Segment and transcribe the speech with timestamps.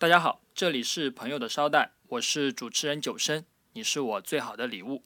[0.00, 5.04] 大家好，这里是朋友的捎带，我是主持人九生，你是我最好的礼物。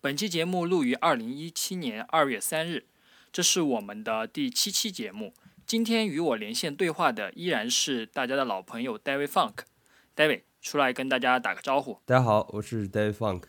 [0.00, 2.86] 本期节目录于二零一七年二月三日，
[3.30, 5.32] 这是我们的第七期节目。
[5.64, 9.58] 今天与我连线对话的依然是大家的老朋友 David Funk。
[10.16, 12.00] David 出来跟大家打个招呼。
[12.04, 13.44] 大家好，我是 David Funk。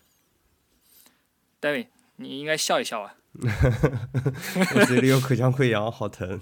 [1.60, 3.16] David，你应该笑一笑啊。
[3.42, 6.40] 我嘴里有口腔溃疡，好疼。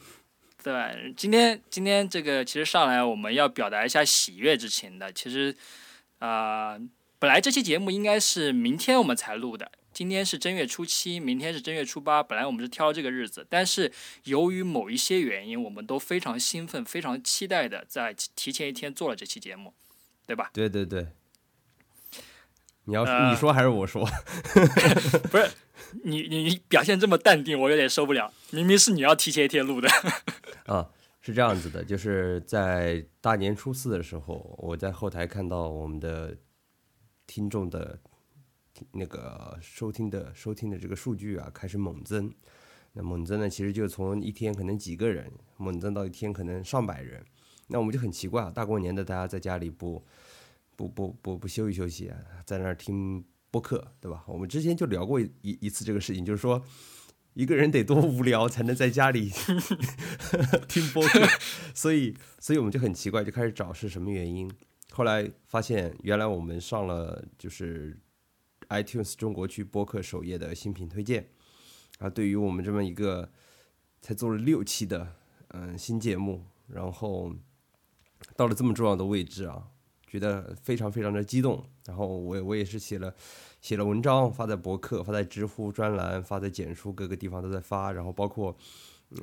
[0.63, 1.13] 对？
[1.17, 5.11] 今天今天这个其实上来我们要表达一下喜悦之情的。
[5.11, 5.55] 其实，
[6.19, 6.77] 啊、
[7.19, 12.21] 本来这期节目应该是明天我们才录的，今天是正月初七，明天是正月初八。
[12.23, 13.91] 本来我们是挑这个日子，但是
[14.25, 19.73] 由于某一些原因，我们都非常兴奋、非常期待的在提前一天做了这期节目，
[20.25, 20.49] 对吧？
[20.53, 21.07] 对对对，
[22.85, 24.05] 你要、呃你说还是我说？
[25.29, 25.49] 不是
[26.03, 28.31] 你你你表现这么淡定，我有点受不了。
[28.51, 29.89] 明明是你要提前一天录的。
[30.65, 30.89] 啊，
[31.21, 36.35] 是这样子的，就是在大年初四的时候，我在后台看到我们的
[37.27, 37.99] 听众的
[38.93, 42.33] 那个收听的收听的这个数据啊开始猛增。
[42.93, 47.23] 那猛增呢，其实就从一天可能几个人猛增到一天可能上百人。
[47.67, 50.03] 那我们就很奇怪啊，大过年的大家在家里不
[50.87, 54.23] 不不不不休息休息啊，在那儿听播客，对吧？
[54.27, 56.63] 我们之前就聊过一一一次这个事情，就是说
[57.33, 59.29] 一个人得多无聊才能在家里
[60.67, 61.19] 听播客，
[61.75, 64.51] 所以所以我们就很奇怪，就开始找是什么原因。
[64.91, 67.97] 后来发现，原来我们上了就是
[68.69, 71.29] iTunes 中国区播客首页的新品推荐
[71.99, 73.31] 啊，对于我们这么一个
[74.01, 75.15] 才做了六期的
[75.49, 77.33] 嗯新节目，然后
[78.35, 79.67] 到了这么重要的位置啊，
[80.11, 81.63] 觉得非常非常的激动。
[81.85, 83.15] 然后我我也是写了
[83.61, 87.93] 写了文章，发在博客，发在知乎专栏，发在简书各个地方都在发。
[87.93, 88.53] 然后包括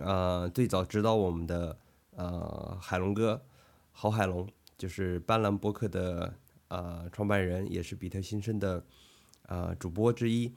[0.00, 1.76] 呃最早指导我们的
[2.16, 3.38] 呃海龙哥
[3.92, 6.34] 郝海龙，就是斑斓博客的
[6.68, 8.82] 呃创办人，也是比特新生的
[9.42, 10.50] 呃主播之一。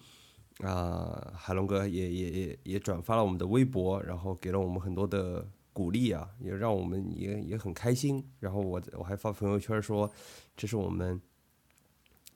[0.63, 8.29] 啊、海龙哥也也也也转发了我们的微博，然后给了我们很多的鼓励啊，也让我们也也很开心。
[8.39, 10.11] 然后我我还发朋友圈说，
[10.55, 11.21] 这是我们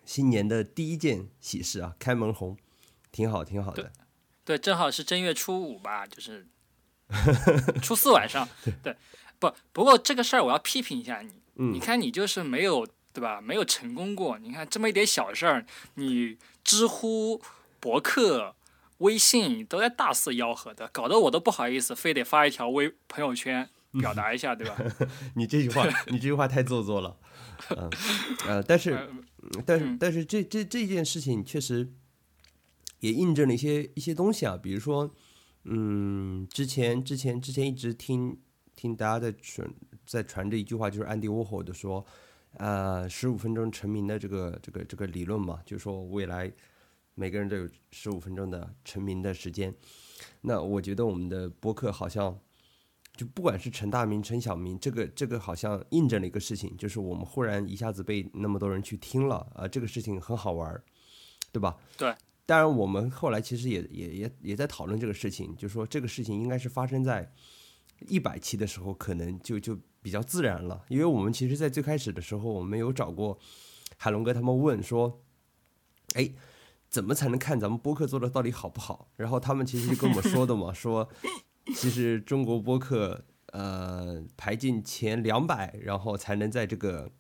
[0.06, 2.58] 新年的第一件喜事啊，开门红，
[3.12, 3.92] 挺好挺好的。
[4.44, 6.48] 对，正好是正月初五吧，就是
[7.82, 8.48] 初四晚上。
[8.84, 8.96] 对，
[9.40, 13.42] 不不过这个事儿我要批评一下你，嗯你看你就是没有对吧？
[13.42, 14.38] 没有成功过。
[14.38, 17.42] 你看这么一点小事儿，你知乎、
[17.80, 18.56] 博客、
[19.00, 23.70] 微信都在大肆吆喝的，搞得我都不好意思，非得发一条微朋友圈
[24.00, 24.76] 表达一下，对吧？
[25.36, 27.18] 你这句话， 你这句话太做作了。
[27.70, 27.90] 嗯
[28.48, 28.92] 呃，但是
[29.56, 31.94] 呃但是嗯但是这这这件事情确实
[33.00, 35.10] 也印证了一些一些东西啊，比如说，
[35.64, 38.38] 嗯，之前之前之前一直听
[38.76, 39.70] 听大家在传
[40.06, 42.06] 在传着一句话，就是安迪沃霍的说，
[42.58, 46.52] 呃，十五分钟成名的这个这个这个理论嘛，就是说未来
[47.16, 49.74] 每个人都有十五分钟的成名的时间。
[50.42, 52.40] 那我觉得我们的播客好像。
[53.18, 60.84] 就不管是陈大明、陈小明，这个这个好像印证了一个事情，就是我们忽然一下子被那么多人去听了啊、这个事情很好玩儿，
[61.50, 61.78] 对吧？
[61.98, 62.14] 对。
[62.46, 67.32] 当然，我们后来其实也也也也在讨论这个事情，就说这个事情应该是发生在
[68.10, 73.40] 一百期的时候，可能就就比较自然了，因为我们其实，在最开始的时候，我们有找过
[73.96, 75.24] 海龙哥他们问说，
[76.16, 76.30] 哎，
[76.96, 79.10] 怎么才能看咱们播客做的到底好不好？
[79.18, 81.10] 然后他们其实就跟我们说的嘛， 说
[81.76, 87.12] 其实中国播客呃排进前两百，然后才能在这个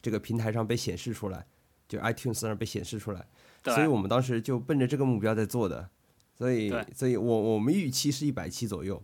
[0.00, 1.44] 这个平台上被显示出来，
[1.88, 3.26] 就 iTunes 上被显示出来。
[3.64, 5.88] 对所以我们当时就奔着这个目标在做的，
[6.38, 9.02] 所以所以我我们预期是一百期左右，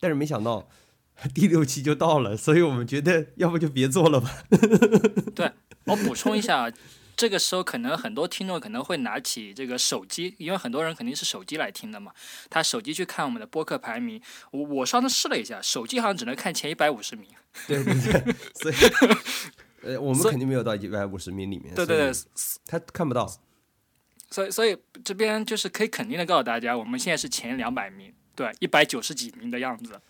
[0.00, 0.66] 但是没想到
[1.34, 4.30] 第六期就到了，所以我们觉得要不就别做了吧。
[5.36, 5.52] 对
[5.84, 6.72] 我补充一下，
[7.18, 12.12] 这个时候可能很多听众可能会拿起这个手机，因为很多人肯定是手机来听的嘛，
[12.48, 14.22] 他手机去看我们的播客排名。
[14.52, 17.28] 我我上次试了一下，手机好像只能看前一百五十名。
[17.66, 18.74] 对对对，所以
[19.82, 22.12] 呃，我们肯定没有到一百五十名里面，对对对，
[22.66, 23.28] 他看不到。
[24.30, 30.00] 所以所以这边就是可以肯定的告诉大家，我们现在是前两百名，对，一百九十几名的样子。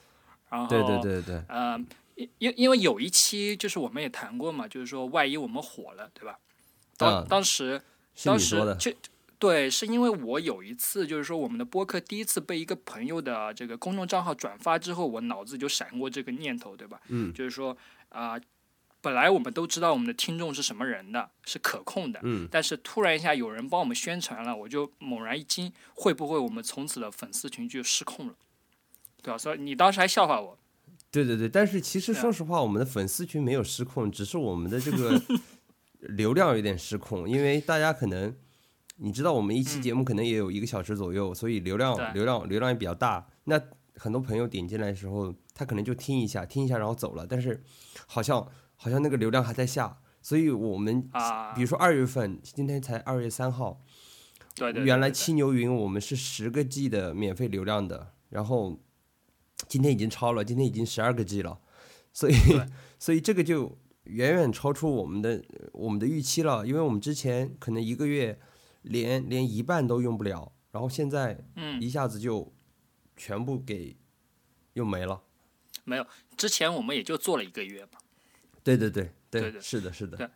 [0.50, 1.78] 然后对对对对，呃，
[2.16, 6.38] 因因因为有一期就是我们也谈过嘛，就是说万一我们火了，对吧？
[6.98, 7.80] 当、嗯当时
[8.24, 8.92] 当时就
[9.38, 17.00] 对，是因为我有一次就是说我们的播客第一次被一个朋友的这个公众账号转发之后，我脑子就闪过这个念头，对吧？
[17.06, 17.76] 嗯就是说
[18.08, 18.36] 啊、
[19.00, 28.34] 本来我们都知道我们的听众是什么人的，是可控的，嗯，但是突然一下有人帮我们宣传了，我就猛然一惊，会不会我们从此的粉丝群就失控了？
[29.22, 29.38] 对吧？
[29.38, 30.58] 所以你当时还笑话我，
[31.12, 35.22] 对对对，但是其实说实话，我们的粉丝群没有失控，只是我们的这个
[36.00, 38.34] 流量有点失控，因为大家可能
[38.96, 43.28] 你知道，我们一期节目可能也有一个小时左右，所以流量流量流量也比较大。
[43.44, 43.60] 那
[43.94, 47.62] 很多朋友点进来的时候，他可能就听一下听一下，然后走了，但是
[48.06, 48.46] 好像
[48.76, 51.52] 好像那个流量还在下，所以我们啊。
[51.54, 53.80] 比如说二月份，今天才二月三号，
[54.54, 58.80] 对对对原来七牛云我们是十个 G 的免费流量的，然后
[59.66, 61.58] 今天已经超了，今天已经十二个 G 了，
[62.12, 62.34] 所以
[62.98, 63.76] 所以这个就
[64.08, 68.38] 远远超出我们的我们的预期了，因为我们之前可能一个月
[68.82, 72.52] 连连一半都用不了，然后现在嗯，一下子就
[73.16, 73.96] 全部给
[74.72, 75.22] 用没了。
[75.84, 76.06] 没有，
[76.36, 77.98] 之前我们也就做了一个月吧。
[78.64, 80.28] 对对对对对是的，是的对，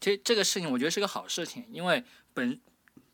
[0.00, 2.02] 其实这个事情我觉得是个好事情，因为
[2.34, 2.60] 本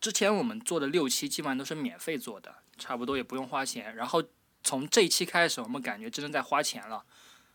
[0.01, 3.95] 之前我们做的六期基本上都是免费做的，差不多也不用花钱。
[3.97, 4.23] 然后
[4.63, 7.05] 从这一期开始，我们感觉真的在花钱了，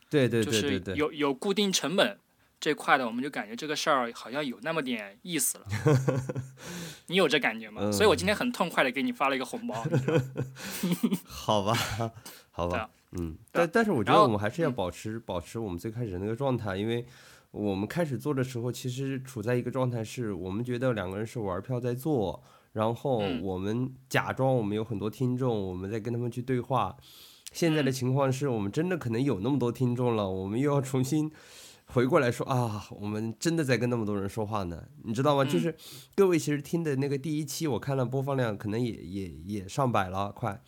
[0.09, 2.19] 对对对，有有固定成本
[2.59, 5.65] 这块的，我们就感觉这个事儿好像有那么点意思了。
[7.07, 7.81] 你有这感觉吗？
[7.83, 9.83] 嗯所以我今天很痛快的给你发了一个红包，
[11.23, 11.73] 好吧，
[12.51, 17.05] 好吧嗯，但但是我觉得我们还是要保持保持我们最开始的那个状态，因为
[17.51, 22.43] 我们开始做的时候，其实处在一个状态是我们觉得两个人是玩票在做，
[22.73, 26.97] 然后嗯我们假装我们有很多听众，我们在跟他们去对话。
[27.53, 31.31] 现在的嗯情况是我们真的可能有那么多听众了，我们又要重新
[31.87, 35.43] 回过来说啊，我们真的在跟那么多人说话呢，你知道吗？
[35.45, 35.75] 就嗯是
[36.15, 40.61] 各位其实听的那个第一期，我看了播放量可能也也也上百了，快。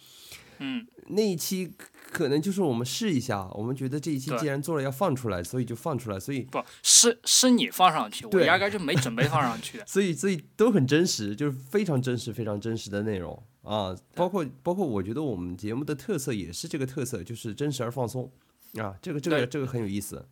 [0.61, 1.73] 嗯，那一期
[2.11, 9.83] 可能就是我们试一下，我们觉得这一期既然做了要放出来，所以就放出来，所以不是是你放上去，我压根儿就没准备放上去的。
[9.87, 13.95] 所以所以都很真实，就是非常真实、非常真实的内容啊。
[14.15, 18.29] 包括包括我觉得我们节目的特色也是这个特色，就是真实而放松
[18.75, 18.93] 啊。
[19.01, 20.25] 这个这个这个很有意思。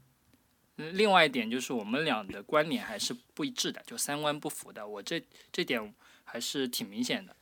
[0.78, 5.94] 嗯另外一点就是我们俩的观点还是不一致的，就三观不符的，我这这点
[6.24, 7.36] 还是挺明显的。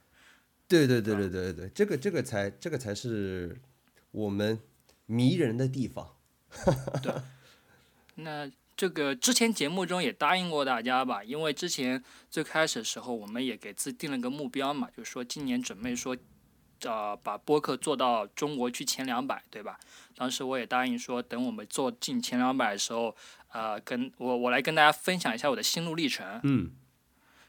[0.68, 3.56] 对对对对对对对，这个这个才这个才是
[4.12, 4.60] 我们
[5.06, 6.16] 迷人的地方。
[7.04, 7.14] 对
[8.16, 16.16] 那这个之前节目中也答应过大家吧，因为之前最开始的时候，我们也给自己定了个目标嘛，就是说今年准备说，
[16.84, 19.80] 呃，把播客做到中国区前两百，对吧？
[20.16, 23.16] 当时我也答应说，等我们做进前两百的时候，
[23.52, 26.40] 呃，跟我我来跟大家分享一下我的心路历程。
[26.44, 26.72] 嗯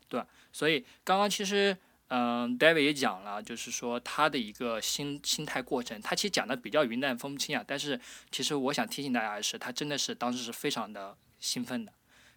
[0.08, 1.76] 对所以刚刚其实，
[2.08, 8.00] 嗯、d a v i d 也讲了，就是说他的一个心心态过程，他其实讲的比较云淡风轻啊，但是
[8.30, 11.92] 其实我想提醒大家的是，他真的是当时是非常的兴奋的。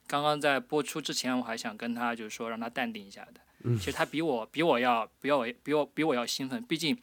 [0.07, 3.39] 刚刚在播出之前，我还想跟他就是说让他淡定一下的。
[3.77, 6.97] 其实他比我比我要比我比我比我要兴奋，毕竟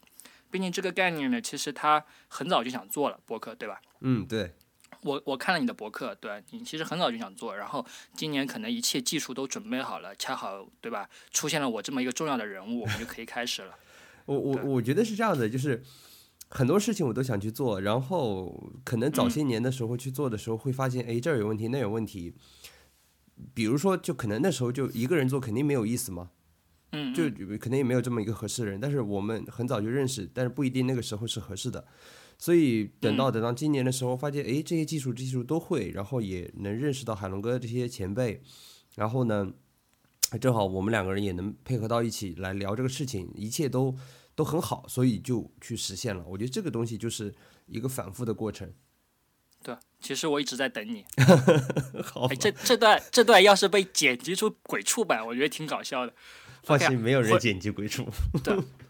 [0.50, 3.80] 毕竟这个概念呢，其实他很早就想做了博客，对吧？
[4.00, 4.54] 嗯，对，
[5.02, 11.10] 我我看了你的博客，对你其实很早就想做，然后今年可能一切技术都准备好了，恰好对吧？
[11.30, 13.74] 出现了我这么一个重要的人物，我们就可以开始了。
[14.24, 15.82] 我我我觉得是这样的，就是
[16.48, 22.34] 很多事情我都想去做，然后可能早些年的时候去做的时候，会发现哎这儿有问题，那有问题。
[23.52, 26.30] 比如说，就可能那时候就一个人做肯定没有意思嘛，
[26.92, 28.80] 嗯，就嗯可能也没有这么一个合适的人。
[28.80, 31.86] 但是我们很早就认识，但是不一定那个时候是合适的。
[32.38, 38.42] 所以等嗯到等到今年的时候，发现哎这些技术技术都会，然后也能认识到海龙哥这些前辈，
[38.94, 39.50] 然后呢，
[40.40, 43.96] 正好我们两个人也能配合到一起来聊这个事情，一切都
[44.34, 46.22] 都很好，所以就去实现了。
[46.26, 48.70] 我觉得这个东西就是一个反复的过程。
[49.62, 51.06] 对，其实我一直在等你。
[52.04, 56.12] 好哎，这这段这段要是被剪辑出鬼畜版，我觉得挺搞笑的。
[56.66, 58.04] 放心，没有人会剪辑鬼畜。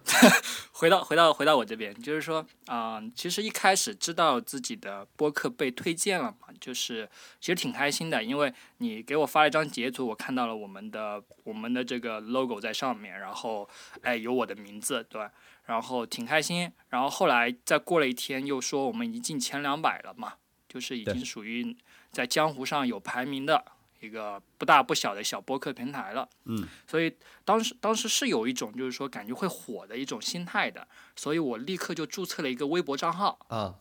[0.73, 7.06] 回到回到回到我这边，就是说，啊、其实一开始知道自己的播客被推荐了嘛，就是
[7.40, 13.68] 其实挺开心的，因为你给我发了一张截图，我看到了我们的我们的这个 logo 在上面，然后
[14.02, 15.28] 哎有我的名字，对，
[15.66, 16.73] 然后挺开心。
[16.88, 20.35] 然后后来再过了一天，又说我们已经进前两百了嘛，
[20.68, 21.76] 就是已经属于
[22.12, 23.64] 在江湖上有排名的
[24.00, 26.29] 一个不大不小的小播客平台了。
[26.45, 33.38] 嗯，所以当时当时是有一种就是说感觉会火的一种心态的，所以我立刻就注册了一个微博账号。
[33.49, 33.75] 啊，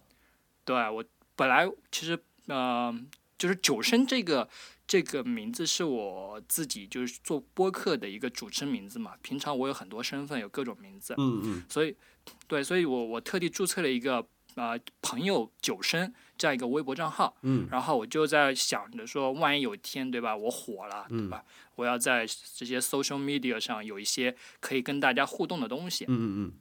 [0.63, 1.03] 对我
[1.36, 2.17] 本来其实
[2.48, 2.93] 呃
[3.38, 4.48] 就是九生这个
[4.88, 11.95] 这个名字是我自己就是做播客的一个主持名字嘛，平常我有很多身份，有各种名字，嗯嗯所以
[12.48, 17.38] 对，所以我我特地注册了一个呃朋友九生这样一个微博账号。
[17.43, 21.45] 嗯然后我就在想着说，万一有一天，对吧，我火了，嗯对吧？
[21.75, 26.53] 我要在这些 social media 上有一些可以跟大家互动的东西，嗯嗯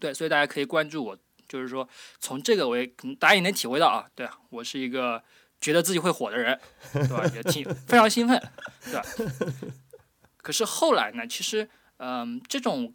[0.00, 2.86] 对，所以大家可以关注我就是说从这个我也
[3.18, 5.22] 大家也能体会到啊，对啊，我是一个
[5.60, 6.58] 觉得自己会火的人，
[6.92, 7.24] 对吧？
[7.34, 8.42] 也挺非常兴奋，
[8.84, 9.02] 对吧？
[10.38, 12.94] 可是后来呢，其实嗯、这种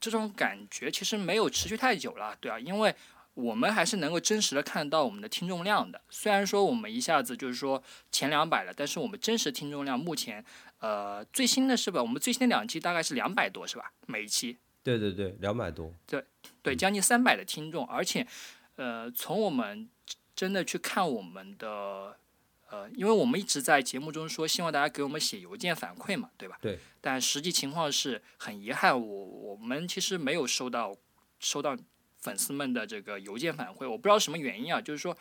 [0.00, 2.94] 这种感觉其实没有持续太久了，对啊，因为
[3.34, 6.00] 我们还是能够真实的看到我们的听众量的。
[6.08, 10.44] 虽然说我们一下子就是说前两百了，但是我们真实听众量目前
[10.78, 12.00] 呃最新的是吧？
[12.00, 13.92] 我们最新的两期大概是两百多是吧？
[14.06, 16.24] 每一期对对对，两百多，对
[16.62, 18.26] 对将近三百的听众，而且
[18.76, 19.88] 呃从我们
[20.34, 22.16] 真的去看我们的。
[22.70, 26.58] 呃，因为我们一直在节目中说，希望大家给我们写邮件反馈嘛，对吧？
[26.60, 26.76] 对。
[27.00, 30.96] 但实际情况是很遗憾，我我们其实没有收到
[31.38, 31.76] 收到
[32.24, 35.14] 粉丝们的这个邮件反馈，我不知道什么原因啊，就是说，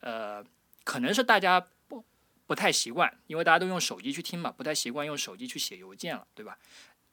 [0.00, 0.44] 呃，
[0.82, 2.04] 可能是大家不
[2.48, 6.58] 不太习惯，因为大家都用手机去听嘛，不太习惯用手机去写邮件了，对吧？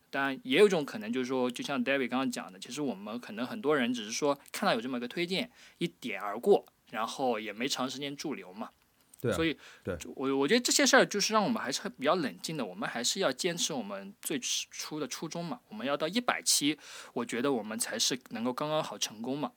[0.09, 8.71] 当然，也有一种可能就是说，就像 David 刚刚讲的，其实我们可能很多人只是说看到有这么一个推荐，一点而过，然后也没长时间驻留嘛。
[9.25, 15.60] 对啊所以，对我我觉得这些事儿就是让我们还是比较冷静的，我们还是要坚持我们最初的初衷嘛。
[15.70, 16.77] 我们要到一百期，
[17.13, 19.51] 我觉得我们才是能够刚刚好成功嘛。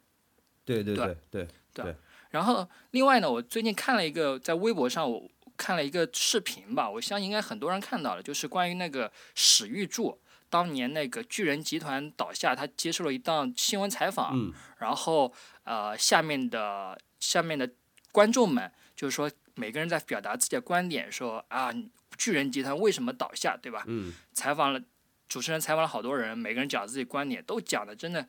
[0.65, 1.97] 对对对对对，
[2.31, 10.21] 然后另外呢，我最近看了一个在微博上我看了一个视频吧，我相信应该很多人看到了，就是关于那个史玉柱
[10.51, 15.33] 当年那个巨人集团倒下，他接受了一档新闻采访，嗯然后
[15.65, 17.71] 呃下面的下面的
[18.13, 21.75] 观众们就是说每个人在表达自己的观点，说啊
[22.17, 23.83] 巨人集团为什么倒下，对吧？
[23.87, 24.81] 嗯采访了
[25.29, 28.29] 主持人采访了好多人，每个人讲自己观点，都讲的真的，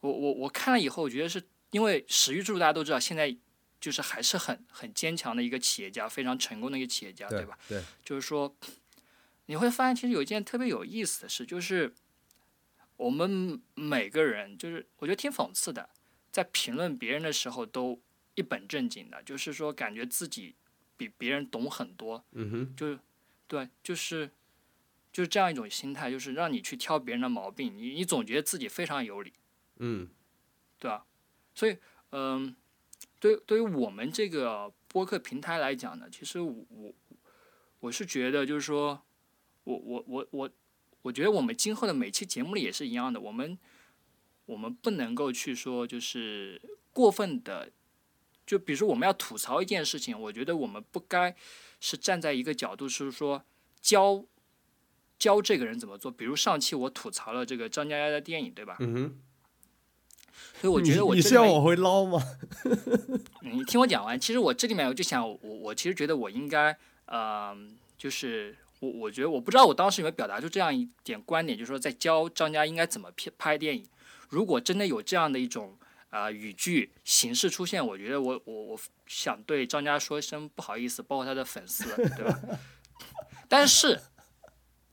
[0.00, 3.34] 我我我看了以后，我觉得是因为史玉柱大家都知道，现在
[3.80, 7.58] 就是还是很很坚强的一个企业家，非常成功的一个企业家，对吧？
[7.66, 8.54] 对，就是说，
[9.46, 11.92] 你会发现其实有一件特别有意思的事，就是
[12.96, 15.88] 我们每个人，就是我觉得挺讽刺的，
[16.30, 17.98] 在评论别人的时候都
[18.40, 20.54] 一本正经的，就是说感觉自己
[20.96, 22.98] 比别人懂很多，嗯哼，就是
[23.46, 24.30] 对，就是
[25.12, 29.32] 就是这样一种心态，就是让你去挑别人的毛病，你你总觉得自己非常有理，
[29.76, 30.08] 嗯。
[30.82, 31.04] 对吧？
[31.54, 31.76] 所以，
[32.12, 32.56] 嗯，
[33.20, 36.94] 对对于我们这个播客平台来讲呢，其实我我
[37.80, 39.02] 我是觉得，就是说，
[39.64, 40.50] 我我我我
[41.02, 43.58] 我觉得我们今后的每期节目里也是一样的，我们
[44.46, 46.58] 我们不能够去说就是
[46.94, 47.70] 过分的，
[48.50, 51.36] 就比如说我们要吐槽一件事情，我觉得我们不该
[51.78, 53.44] 是站在一个角度，是说
[53.80, 54.24] 教
[55.20, 56.10] 教这个人怎么做。
[56.10, 58.76] 比如上期我吐槽了这个张嘉佳的电影，对吧？
[60.60, 62.20] 所以我觉得我你是要往回捞吗？
[63.42, 67.56] 你听我讲完，其实我这里面我就想，我我其实觉得我应该，呃，
[67.96, 73.86] 就是我我觉得我不知道我当时有没有表达出这样一点观点，就是说在教张家应该怎么拍拍电影。
[74.28, 75.78] 如果真的有这样的一种
[76.10, 82.38] 啊、语句形式出现，我觉得我我我想对张家说一声不好意思，包括他的粉丝，对吧？
[83.48, 84.00] 但是，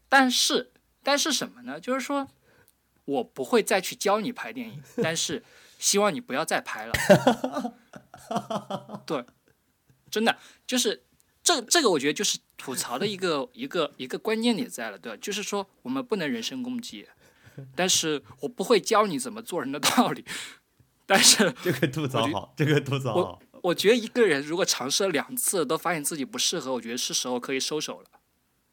[0.07, 0.71] 但是，
[1.03, 1.79] 但是什么呢？
[1.79, 2.27] 就是说
[3.05, 5.43] 我不会再去教你拍电影，但是
[5.77, 6.93] 希望你不要再拍了。
[9.05, 9.25] 对，
[10.09, 11.03] 真的就是
[11.43, 15.17] 这这个，我觉得就是吐槽的一个一个一个关键点在了，对吧？
[15.21, 17.07] 就是说我们不能人身攻击，
[17.75, 20.25] 但是我不会教你怎么做人的道理，
[21.07, 23.41] 但是 这个吐槽好，这个吐槽好。
[23.63, 28.07] 我觉得一个人如果尝试了两次都发现自己不适合，我觉得是时候可以收手了，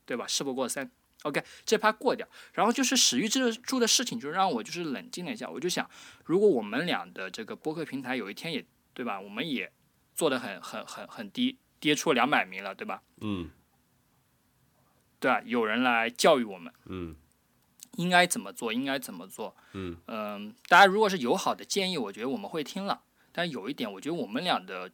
[0.04, 0.26] 对吧？
[0.26, 0.90] 事不过三。
[1.22, 5.48] OK，这趴过掉，然后就是史玉柱柱的事情，就让我就是冷静了一下。
[5.48, 5.88] 我就想，
[6.24, 8.62] 如果我们俩的这个播客平台有一天也
[8.92, 9.72] 对吧，我们也
[10.14, 13.02] 做的很很很很低，跌出两百名了，对吧？
[13.22, 13.50] 嗯
[15.18, 15.40] 对啊？
[15.46, 17.16] 有人来教育我们嗯
[17.96, 19.54] 应该怎么做，应该怎么做。
[19.72, 23.02] 嗯嗯，大家如果是友好的建议，我觉得我们会听了。
[23.32, 24.90] 但有一点，我觉得我们俩的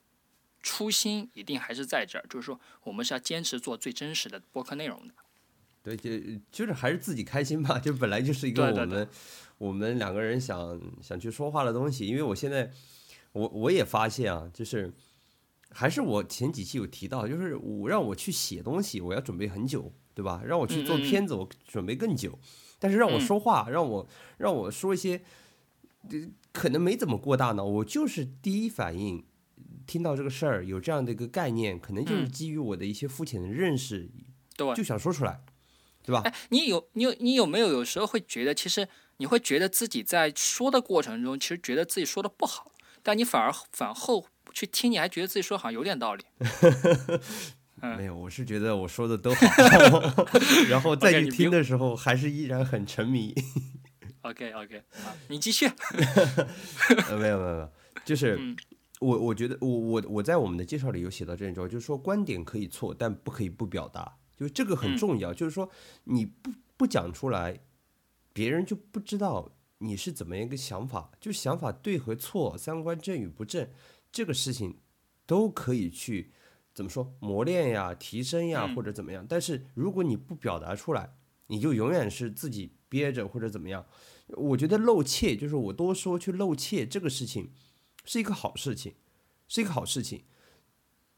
[0.62, 5.14] 初心一定还是在这儿，就是说我们是要坚持做最真实的播客内容的。
[5.82, 6.10] 对，就
[6.52, 9.08] 就是还是自己开心吧， 就本来就是一个对对我们
[9.58, 12.06] 我们两个人想想去说话的东西。
[12.06, 12.70] 因为我现在
[13.32, 14.92] 我我也发现啊，就是
[15.70, 20.42] 还是我前几期有提到，就是我让我去写东西，我要准备很久，对吧？
[20.44, 22.38] 让我去做片子，我准备更久。
[22.80, 24.08] 但是让我嗯说话，让我
[24.38, 25.22] 让我说一些，
[26.10, 26.18] 呃
[26.50, 29.24] 可能没怎么过大脑，我就是第一反应。
[29.86, 34.08] 听到这个事儿有这样的一个概念，可能就是嗯基于我的一些肤浅的认识，
[34.56, 35.40] 对，就想说出来，
[36.04, 36.22] 对吧？
[36.24, 42.70] 哎，你有你有你有没有有时候会觉得，其实你会觉得自己在说的过程中，其实觉得自己说的不好，
[43.02, 46.24] 但你反而反后去听，你还觉得自己说好像有点道理。
[47.82, 49.42] 嗯没有，我是觉得我说的都好，
[50.68, 53.34] 然后 再去你听的时候还是依然很沉迷。
[54.22, 55.66] OK OK，好，你继续。
[57.08, 57.72] 呃，没有没有没有，
[58.04, 58.56] 就是嗯
[59.00, 65.32] 我我觉得我我我在我们的介绍里有写到这一招，就是说观点可以错，但不可以不表达，就是这个很嗯重要。
[65.32, 65.70] 就是说
[66.04, 67.60] 你不不讲出来，
[68.34, 73.70] 别人就不知道你是怎么样一个想法，就想法对和错、三观正与不正，
[74.12, 74.76] 这个事情
[75.24, 76.32] 都可以去
[76.80, 79.26] 怎么说磨练呀、提升呀，嗯或者怎么样。
[79.28, 81.12] 但是如果你不表达出来，
[81.48, 83.84] 你就永远是自己憋着或者怎么样。
[84.28, 87.50] 我觉得露怯，就是我多说去露怯这个事情，
[88.06, 88.94] 是一个好事情，
[89.46, 90.22] 是一个好事情。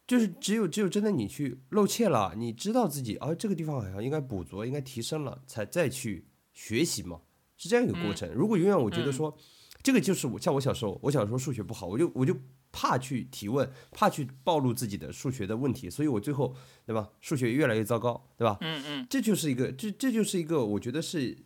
[0.04, 7.20] 就是只有只有真的你去露怯了，你知道自己啊这个地方好像应该补足，应该提升了，才再去学习嘛，
[7.56, 8.28] 是这样一个过程。
[8.34, 9.38] 如果永远我觉得说，
[9.80, 12.36] 这个就是我像我小时候，我小时候数学不好，我就我就
[12.72, 18.56] 怕去提问，怕去暴露自己的数学的问题，所以我最后对吧，数学越来越糟糕，对吧？
[18.62, 21.36] 嗯嗯这就是一个，这这就是一个，我觉得是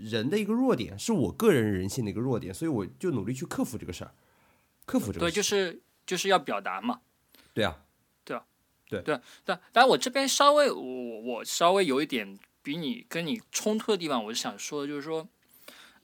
[0.00, 4.12] 人的一个弱点，是我个人人性的一个弱点，所以我就努力去克服这个事儿，
[4.86, 5.30] 克服这个对。
[5.30, 7.02] 就是就是要表达嘛。
[7.52, 7.84] 对啊，
[8.24, 8.44] 对啊，
[8.88, 15.28] 对对但但我这边稍微我我稍微有一点比你跟你冲突的地方，我是想说的就是说，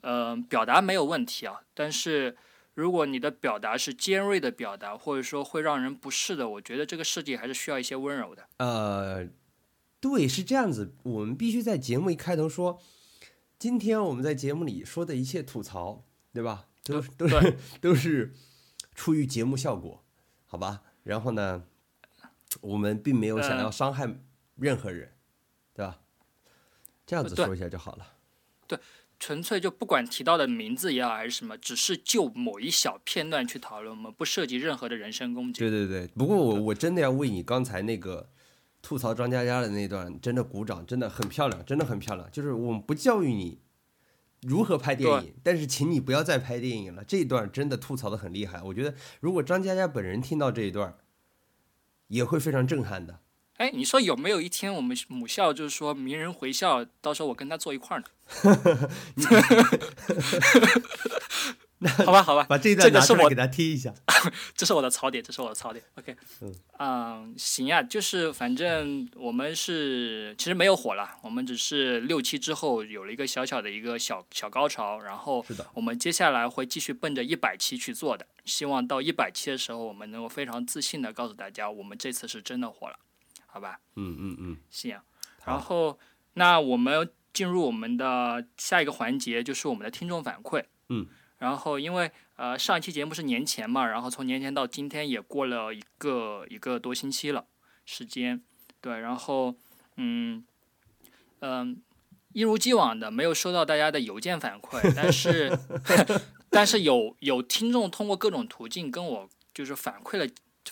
[0.03, 2.37] 呃，表达没有问题啊，但是
[2.77, 8.47] 如果你的表达是尖锐的表达，或者说会让人不适的，我觉得这个世界还是需要一些温柔的。
[8.59, 9.27] 呃，
[9.99, 12.79] 对，是这样子，我们必须在节目一开头说，
[13.59, 16.05] 今天我们在节目里说的一切吐槽，
[16.35, 16.69] 对吧？
[16.85, 18.35] 都都是 都是
[18.95, 20.05] 出于节目效果，
[20.45, 20.83] 好吧？
[21.03, 21.65] 然后呢，
[22.61, 24.07] 我们并没有想要嗯伤害
[24.57, 25.15] 任何人，
[25.73, 25.99] 对吧？
[27.07, 28.79] 这样子说一下就好了。
[29.27, 35.59] 纯粹就不管提到的名字也好还是什么，只是就某一小片段去讨论，我们不涉及任何的人身攻击。
[35.59, 38.31] 对对对，不过我我真的要为你刚才那个
[38.81, 42.31] 吐槽张嘉佳的那段真的鼓掌，真的很漂亮，真的很漂亮。
[42.31, 43.59] 就是我们不教育你
[44.43, 47.03] 如何拍电影，但是请你不要再拍电影了。
[47.03, 50.95] 这一段真的吐槽的很厉害，我觉得如果张嘉佳本人听到这一段，
[52.07, 53.19] 也会非常震撼的。
[53.59, 58.07] 哎，你说有没有一天我们母校就是说名人回校，到时候我跟他坐一块儿呢？
[62.05, 63.93] 好吧，好吧，把这一段拿出来给他听一下。
[64.57, 65.85] 这是我的槽点，这是我的槽点。
[65.97, 66.17] OK，
[66.79, 82.99] 嗯，行呀，就是反正我们是其实没有火了，我们只是六期之后有了一个小小的一个小小高潮，然后我们接下来会继续奔着一百期去做的，希望到一百期的时候，我们能够非常自信的告诉大家，我们这次是真的火了，
[83.57, 83.81] 好吧？
[83.95, 85.01] 嗯嗯嗯，行，
[85.47, 85.99] 然后
[86.35, 90.63] 那我们进入我们的下一个环节，就是我们的听众反馈。
[90.91, 91.07] 嗯，
[91.39, 97.47] 然后因为呃上一期节目是年前嘛，然后从年前到今天也过了一个一个多星期了
[97.87, 98.43] 时间，
[98.83, 99.57] 对，然后
[99.97, 100.45] 嗯
[101.41, 101.83] 嗯。
[102.33, 105.59] 一如既往的没有收到大家的邮件反馈， 但是
[106.51, 110.27] 但是有有听众通过各种途径跟我就是反馈了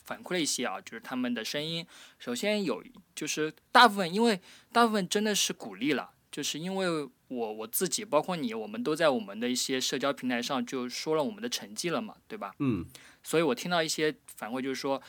[0.05, 1.87] 反馈了一些啊，就是他们的声音。
[2.19, 4.41] 首先有就是大部分因为
[4.73, 12.55] 大部分真的是鼓励了，就是因为我我自己包括你，我们都在我们的一些社交平台上就说了我们的成绩了嘛，对吧？
[12.59, 12.87] 嗯，
[13.23, 15.03] 所以我听到一些反馈就是说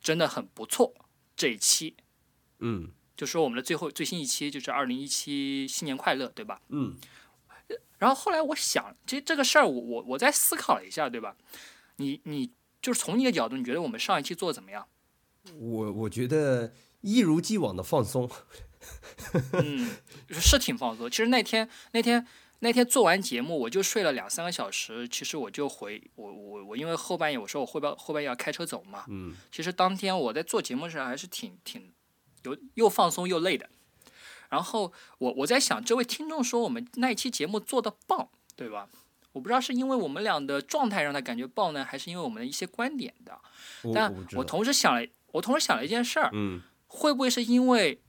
[0.00, 0.94] 真的很不错，
[1.34, 1.96] 这一期
[2.60, 6.60] 嗯就说我们的最后最新一期就是二零一七新年快乐，对吧？
[6.68, 6.96] 嗯
[7.98, 11.36] 然后后来我想，这这个事儿我我我在思考了一下，对吧？
[11.96, 12.50] 你你
[12.82, 14.86] 就是从你的角度，你觉得我们上一期做的怎么样？
[15.58, 18.28] 我我觉得一如既往的放松。
[19.52, 19.88] 嗯，
[20.28, 21.08] 是挺放松。
[21.08, 22.26] 其实那天那天
[22.58, 25.08] 那天做完节目，我就睡了两三个小时。
[25.08, 29.04] 其实我就回我我我，因为后半夜我说我后半后半夜要开车走嘛。
[29.08, 31.92] 嗯其实当天我在做节目的时候还是挺挺
[32.42, 33.70] 有又放松又累的。
[34.48, 38.88] 然后我我在想，这位听众说我们那一期节目做的棒，对吧？
[39.32, 43.36] 我不知道是因为我们俩的状态让他感觉爆呢，还是因为我们的一些观点的。
[43.94, 44.44] 但我。
[44.44, 48.02] 同时想了，我同时想了一件事儿，嗯会不会是因为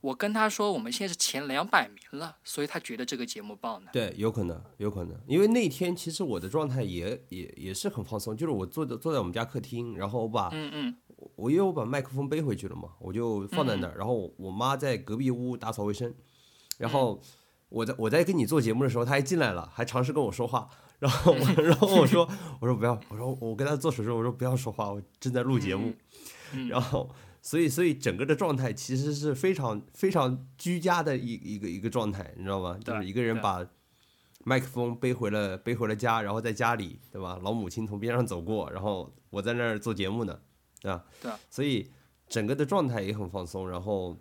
[0.00, 3.90] 我跟他说我们现在是前两百名了，所以他觉得这个节目爆呢？
[3.92, 10.96] 对，有可能，有可能，因为那天其实我的状态也也也是很放松，就是我坐在坐在我们家客厅，然后我把嗯嗯
[11.36, 16.12] 我因为我把麦克风背回去了嘛，我就放在那儿，然后我我妈在隔壁屋打扫卫生，
[16.78, 17.20] 然后
[17.72, 22.28] 我在我在跟你做节目的时候，他还进来了，还尝试跟我说话，然后我 然后我说
[22.60, 25.92] 我说不要，我说我跟他做手术，我说不要说话，我正在录节目，
[26.52, 32.78] 嗯然后所以所以整个的状态其实是非常非常居家的一一个一个状态，你知道吗？
[32.84, 33.66] 就是一个人把
[34.44, 37.38] 麦克风背回了背回了家，然后在家里对吧？
[37.42, 40.38] 老母亲从边上走过，然后我在那儿做节目呢，
[40.80, 41.04] 对吧？
[41.22, 41.90] 对所以
[42.28, 44.18] 整个的状态也很放松，然后。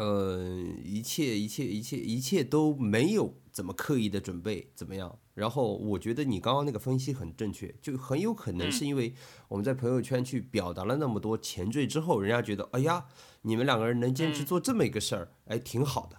[0.00, 0.38] 呃，
[0.82, 5.18] 一切一切一切一切都没有怎么刻意的准备，怎么样？
[5.34, 9.14] 然后我觉得你刚刚那个分析很正确，就很有可能是因为
[9.48, 13.08] 我们在朋友圈去表达了那么多前缀之后，人家觉得，哎呀，
[13.42, 16.16] 你们两个人能坚持做这么一个事儿，哎，挺好的，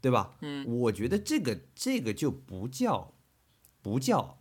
[0.00, 0.38] 对吧？
[0.40, 3.12] 嗯，我觉得这个这个就不叫
[3.82, 4.38] 不叫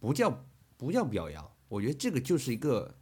[0.00, 0.44] 不叫
[0.76, 2.96] 不叫表扬，我觉得这个就是一个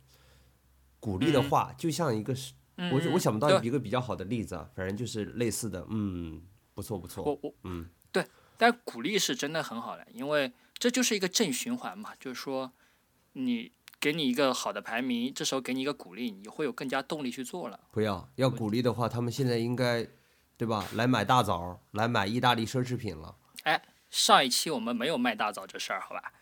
[1.00, 2.36] 鼓励的话，就像一个
[2.76, 2.92] 是。
[2.92, 6.42] 我我想不到一个比较好的例子啊，反正就是类似的，嗯，
[6.74, 7.24] 不错不错。
[7.24, 8.24] 我我嗯，对，
[8.56, 12.72] 但鼓励是真的很好的，因为这就是一个正循环嘛，就是说
[13.32, 17.80] 你给你一个好的排名，这时候给你一个鼓励，你会有更加动力去做了。
[17.92, 20.06] 不要要鼓励的话，他们现在应该
[20.56, 20.86] 对吧？
[20.94, 23.36] 来买大枣，来买意大利奢侈品了。
[23.62, 26.32] 哎，上一期我们没有卖大枣这事儿，好吧？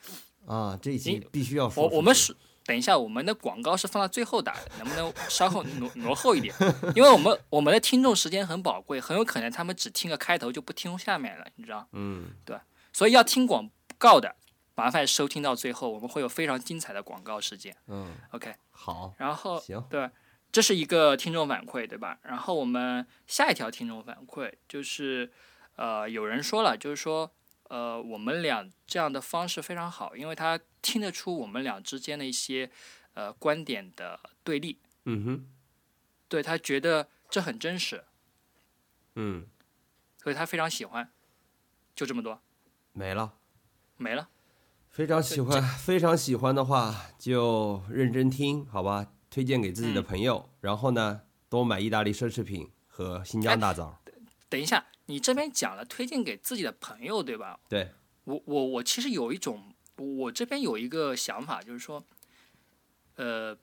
[0.46, 1.84] 啊，这一期必须要说。
[1.84, 2.34] 我我们是。
[2.66, 6.54] 等一下，我们的广告是放到最后打的，能不能稍后挪挪后一点？
[6.96, 11.86] 因为我们我们的听众时间很宝贵，很有可能他们只听个开头就不听下面了，你知道？
[11.92, 12.58] 嗯，对，
[12.92, 14.36] 所以要听广告的，
[14.74, 17.76] 麻烦收听到最后，我们会有非常精彩的广告时间。
[17.86, 20.10] 嗯，OK，好，然后行，对，
[20.50, 22.18] 这是一个听众反馈，对吧？
[22.22, 25.30] 然后我们下一条听众反馈就是，
[25.76, 27.30] 呃，有人说了，就是说。
[27.70, 32.70] 呃，我们俩这样的方式非常好，因为他听得出我们俩之间的一些
[33.14, 34.78] 呃观点的对立。
[35.06, 35.46] 嗯哼，
[36.28, 38.04] 对他觉得这很真实。
[39.14, 39.46] 嗯，
[40.22, 41.10] 所以他非常喜欢。
[41.96, 42.42] 就这么多。
[42.92, 43.32] 没了。
[43.96, 44.28] 没了。
[44.90, 49.10] 非常喜欢，非常喜欢的话就认真听，好吧？
[49.30, 53.98] 推荐给自己的朋友，然后呢，多买意大利奢侈品和新疆大枣。
[54.48, 54.86] 等一下。
[55.06, 57.60] 你这边讲了推荐给自己的朋友，对吧？
[57.68, 57.92] 对，
[58.24, 62.04] 我我我其实有一种，我这边有一个想法，就是说，
[63.16, 63.56] 呃，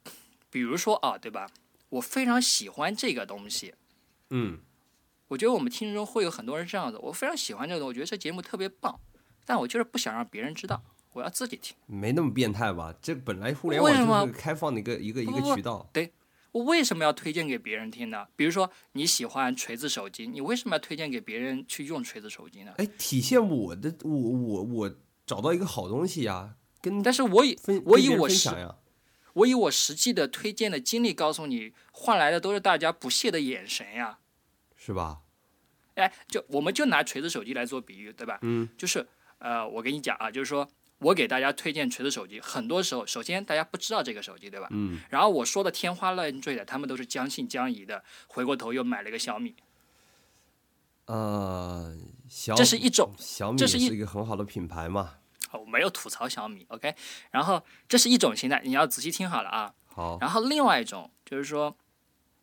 [0.49, 1.49] 比如说啊，对吧？
[1.89, 3.73] 我非常喜欢这个东西，
[4.29, 4.59] 嗯，
[5.27, 8.99] 我觉得我们听众会有很多人这样子，我非常喜欢这个我觉得这节目特别棒，
[9.45, 10.81] 但我就是不想让别人知道，
[11.13, 11.75] 我要自己听。
[11.87, 12.95] 没那么变态吧？
[13.01, 15.89] 这本来互联网就是开放的一个一个一个渠道。
[15.91, 16.13] 对。
[16.53, 18.27] 我为什么要推荐给别人听呢？
[18.35, 22.73] 比如说你喜欢锤子手机，你为什么要推荐给别人去用锤子手机呢？
[22.75, 24.95] 哎，体现我的我我我
[25.31, 28.49] 找到一个好东西呀，跟但是我以我以我实
[29.33, 34.19] 我以我实际的推荐的经历告诉你，换来的都是大家不屑的眼神呀，
[34.75, 35.21] 是吧？
[35.95, 38.39] 哎，就我们就拿锤子手机来做比喻，对吧？
[38.41, 40.67] 嗯，就是呃，我跟你讲啊，就是说。
[41.01, 44.67] 我给大家推荐锤子手机，很多时候，首先大家不知道这个手机，对吧？
[44.69, 44.99] 嗯。
[45.09, 49.55] 然后我说的天花乱坠的，他们都是将信将疑的，回过头又买了一个小米。
[51.05, 51.97] 呃，
[52.29, 55.15] 小这是一种小米，是一个很好的品牌嘛。
[55.59, 56.95] 我没有吐槽小米，OK。
[57.31, 59.73] 然后这是一种心态，你要仔细听好了啊。
[59.87, 60.17] 好。
[60.21, 61.75] 然后另外一种就是说，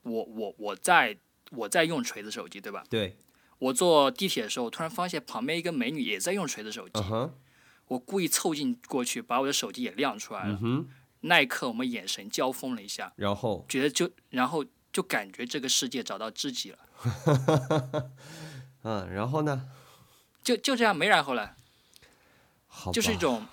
[0.02, 1.16] 我我我在
[1.52, 2.84] 我在用锤子手机，对吧？
[2.90, 3.16] 对。
[3.58, 7.00] 我坐地铁的时候，突然发现旁边一个美女也在用锤子手机。
[7.88, 10.60] 我故意凑近过去，把我的手机也亮出来了。
[11.22, 16.78] 那一刻，我们眼神交锋了一下，然后觉得就，然后就感觉这个世界找到知己了。
[18.84, 19.68] 嗯，然后呢？
[20.44, 21.56] 就就这样，没然后了。
[22.78, 23.44] 好，就是一种，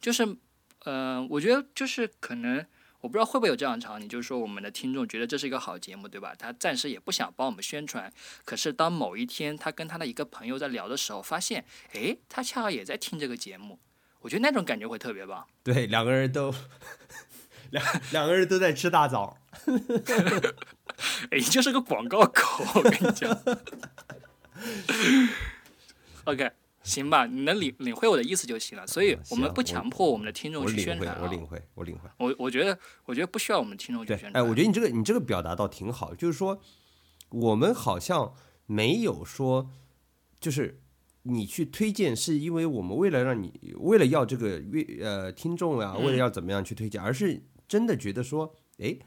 [0.00, 0.36] 就是，
[0.84, 2.64] 嗯，我觉得就是可能。
[3.00, 6.34] 我不知道会不会有这样的场景，就是说我们的听众觉得这是一个好节目，对吧？
[6.36, 8.12] 他暂时也不想帮我们宣传，
[8.44, 13.78] 可是当某一天他跟他的一个朋友在聊的时候，发现，哎，他恰好也在听这个节目，
[14.18, 15.46] 我觉得那种感觉会特别棒。
[15.62, 16.52] 对，两个人都
[17.70, 19.38] 两两个人都在吃大枣，
[21.30, 23.30] 哎，就是个广告口，我跟你讲。
[26.26, 26.50] OK。
[26.88, 28.86] 行吧，你能领领会我的意思就行了。
[28.86, 31.16] 所以我们不强迫我们的听众去宣传。
[31.20, 34.32] 我领会，我领会，我我觉得，我觉得不需要我们听众去宣传。
[34.34, 36.60] 哎，我觉得你这个你这个表达倒挺好，就是说，
[37.30, 38.34] 我们好像
[38.66, 39.70] 没有说，
[40.40, 40.80] 就是
[41.22, 48.98] 你去推荐，是因为我们为了让你，为了要这个阅呃听众啊，为了要怎么样去推荐，而是真的觉得说，哎。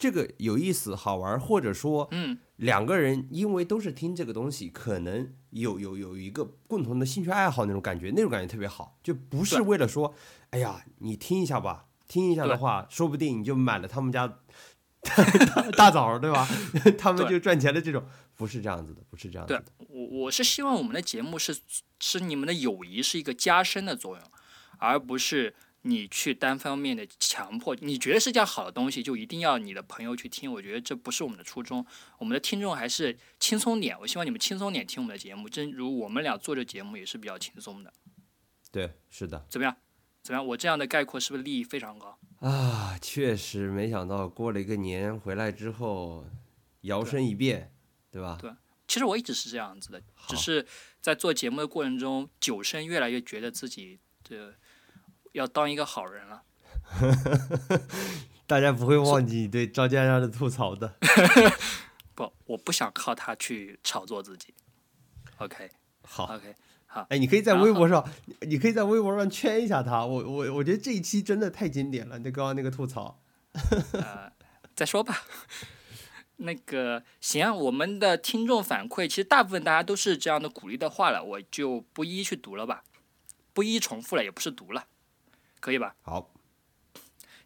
[0.00, 10.14] 这个有意思、好玩，或者说，嗯，两个人因为都是听这个东西，可能有有有一个共同的兴趣爱好那种感觉，那种感觉特别好，就不是为了说，
[10.50, 14.38] 哎呀，你听一下吧，听一下的话，说不定你就买了他们家
[15.76, 16.46] 大 枣，对吧？
[16.98, 18.04] 他们就赚钱的这种，
[18.36, 19.64] 不是这样子的，不是这样子的。
[19.88, 21.56] 我我是希望我们的节目是
[21.98, 24.24] 是你们的友谊是一个加深的作用，
[24.78, 25.54] 而不是。
[25.82, 30.52] 你去单方面的强迫，你觉得是件好的东西，就一定要你的朋友去听。
[30.52, 31.84] 我觉得这不是我们的初衷。
[32.18, 35.48] 我们的听众还是轻松点，我希望你们轻松点听我们的节目。
[35.48, 37.92] 正如我们俩做这节目也是比较轻松的。
[38.70, 39.46] 对，是的。
[39.48, 39.76] 怎么样？
[40.22, 40.46] 怎么样？
[40.46, 42.18] 我这样的概括是不是利益非常高？
[42.40, 46.26] 啊，确实，没想到过了一个年回来之后，
[46.82, 47.72] 摇身一变，
[48.10, 48.38] 对吧？
[48.40, 48.50] 对
[48.86, 50.66] 其实我一直是这样子的，只是
[51.00, 54.52] 在做节目的过程中，九生越来越觉得自己这
[55.32, 56.42] 要当一个好人了。
[58.46, 60.96] 大家不会忘记你对赵家佳的吐槽的。
[62.14, 64.52] 不，我不想靠他去炒作自己。
[65.38, 65.70] OK
[66.02, 66.54] 好，OK，
[66.86, 68.04] 好哎，你可以在微博上，
[68.40, 70.04] 你可以在微博上圈一下他。
[70.04, 73.22] 我我我觉得这一期真的太经典了，那刚刚那个吐槽。
[73.92, 74.32] 呃，
[74.74, 75.22] 再说吧。
[76.42, 82.82] 那个行啊，我们的听众反馈，其实大部分大家都是这样的鼓励的话了，我就不一一去读了吧，
[83.52, 84.86] 不一一重复了，也不是读了，
[85.60, 85.94] 可以吧？
[86.02, 86.30] 好，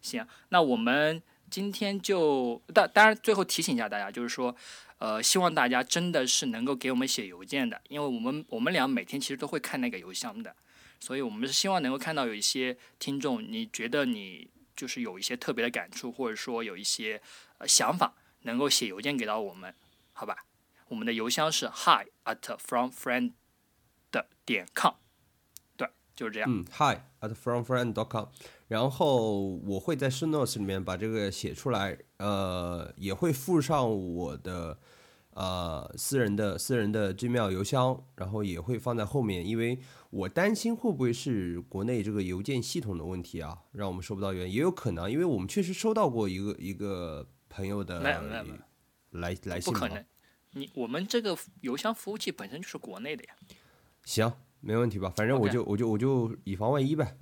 [0.01, 4.55] 行，那我们今天就当当然最后提醒一下大家，就是说，
[4.97, 10.55] 呃，希望大家真的是能够给我们写邮件的，因为我们我们俩每天其实都会看那个邮箱的，
[10.99, 17.21] 所以我们是希望能够看到有一些听众，你觉得你就是有一些特别的感触，或者说有一些
[17.59, 19.73] 呃想法，能够写邮件给到我们，
[20.13, 20.45] 好吧？
[20.87, 23.33] 我们的邮箱是 hi at fromfriend
[24.11, 24.93] 的点 com，
[25.75, 26.49] 对，就是这样。
[26.49, 28.25] 嗯，hi at fromfriend.com，
[28.67, 34.77] 然后我会在 show notes 里面把这个写出来，呃，也会附上我的
[35.31, 50.05] 呃私人的私人的 Gmail 邮箱，然后也会放在后面，因为我担心会不会是国内这个邮件系统的问题啊，让我们收不到邮件，也有可能，因为我们确实收到过一个一个朋友的来来不可能，
[50.51, 53.35] 你我们这个邮箱服务器本身就是国内的呀。
[54.03, 54.31] 行，
[54.65, 55.13] 没问题吧？
[55.15, 57.15] 反正我就我就我就以防万一呗。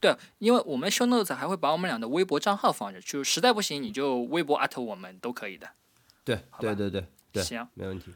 [0.00, 5.68] 对，因为我们 show notes 还会把我们俩的微博账号放着，就实在不行你就微博艾特我们都可以的。
[6.24, 8.12] 对对对对对，行，没问题。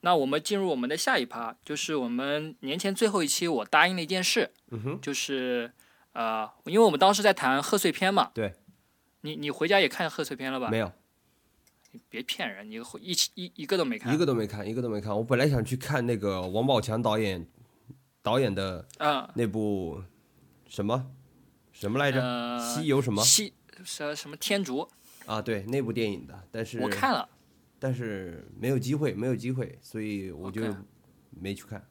[0.00, 5.72] 那我们进入我们的下一趴，就是我们年前最后一期我答应了一件事，嗯哼，就是
[6.12, 8.30] 呃，因为我们当时在谈贺岁片嘛。
[8.32, 8.54] 对。
[9.22, 10.70] 你你回家也看贺岁片了吧？
[10.70, 10.90] 没有。
[11.90, 14.14] 你别骗人，你一起一一个都没看。
[14.14, 15.14] 一个都没看，一个都没看。
[15.14, 17.46] 我本来想去看那个王宝强导演
[18.22, 20.02] 导演的啊那部
[20.68, 21.10] 什么
[21.72, 23.52] 什么来着，呃，西游什么西
[23.84, 24.88] 什什么天竺，
[25.26, 25.40] 啊？
[25.40, 27.28] 对，那部电影的，但是我看了。
[27.78, 30.62] 但是没有机会，没有机会，所以我就
[31.30, 31.82] 没去看。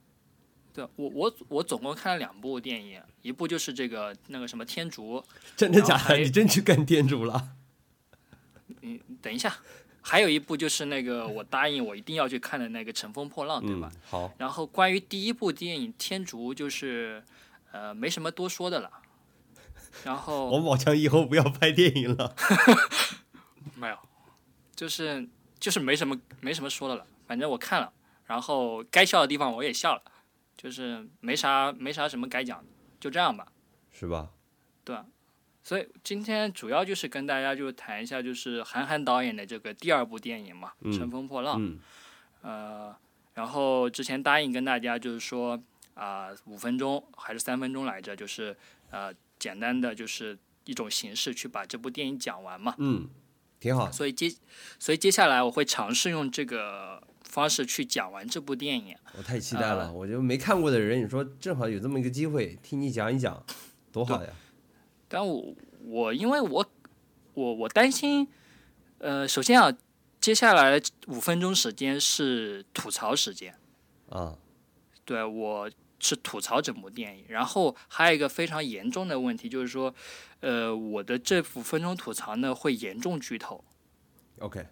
[0.71, 5.23] 对我我我总共看了两部电影，一部就是这个那个什么天竺，
[5.55, 6.15] 真的假的？
[6.17, 7.55] 你真去干天竺了？
[8.81, 9.57] 你，等一下，
[10.09, 13.91] 还有一部就是那个我答应我一定要去看的那个《乘风破浪》，对吧？
[13.93, 17.23] 嗯，好，然后关于第一部电影《天竺》，就是
[17.71, 18.89] 呃没什么多说的了。
[20.03, 22.35] 然后王宝强以后不要拍电影了。
[23.75, 23.97] 没有，
[24.75, 25.27] 就是
[25.59, 27.05] 就是没什么没什么说的了。
[27.27, 27.93] 反正我看了，
[28.25, 30.01] 然后该笑的地方我也笑了，
[30.57, 32.65] 就是没啥没啥什么该讲的，
[32.99, 33.47] 就这样吧。
[33.91, 34.29] 是吧？
[34.83, 34.97] 对，
[35.69, 41.61] 所以今天主要就是跟大家就谈一下，就是韩寒导演的这个第二部电影嘛，嗯乘风破浪》。
[41.63, 41.79] 嗯，
[42.41, 42.95] 呃，
[43.35, 45.61] 然后之前答应跟大家就是说
[45.93, 48.57] 啊，五、分钟还是三分钟来着，就是
[48.89, 52.73] 呃简单的就是一种形式去把这部电影讲完嘛。
[52.79, 53.07] 嗯，
[53.59, 53.91] 挺好。
[53.91, 54.27] 所以接
[54.79, 58.95] 所以接下来我会尝试用这个方式去讲完这部电影。
[59.15, 63.45] 我太期待了，呃我就没看过的人，你说正好有这么一个机会听你讲一讲，
[63.91, 64.29] 多好呀！
[65.11, 66.65] 但我我因为我
[67.33, 68.27] 我我担心，
[68.99, 69.75] 呃，首先啊，
[70.21, 73.57] 接下来五分钟时间是吐槽时间，
[74.09, 74.37] 啊，
[75.03, 75.69] 对我
[75.99, 77.25] 是吐槽整部电影。
[77.27, 79.91] 然后还有一个非常严重的问题就是说，
[80.41, 83.63] 呃，我的这五分钟吐槽呢会严重剧透
[84.37, 84.67] ，OK，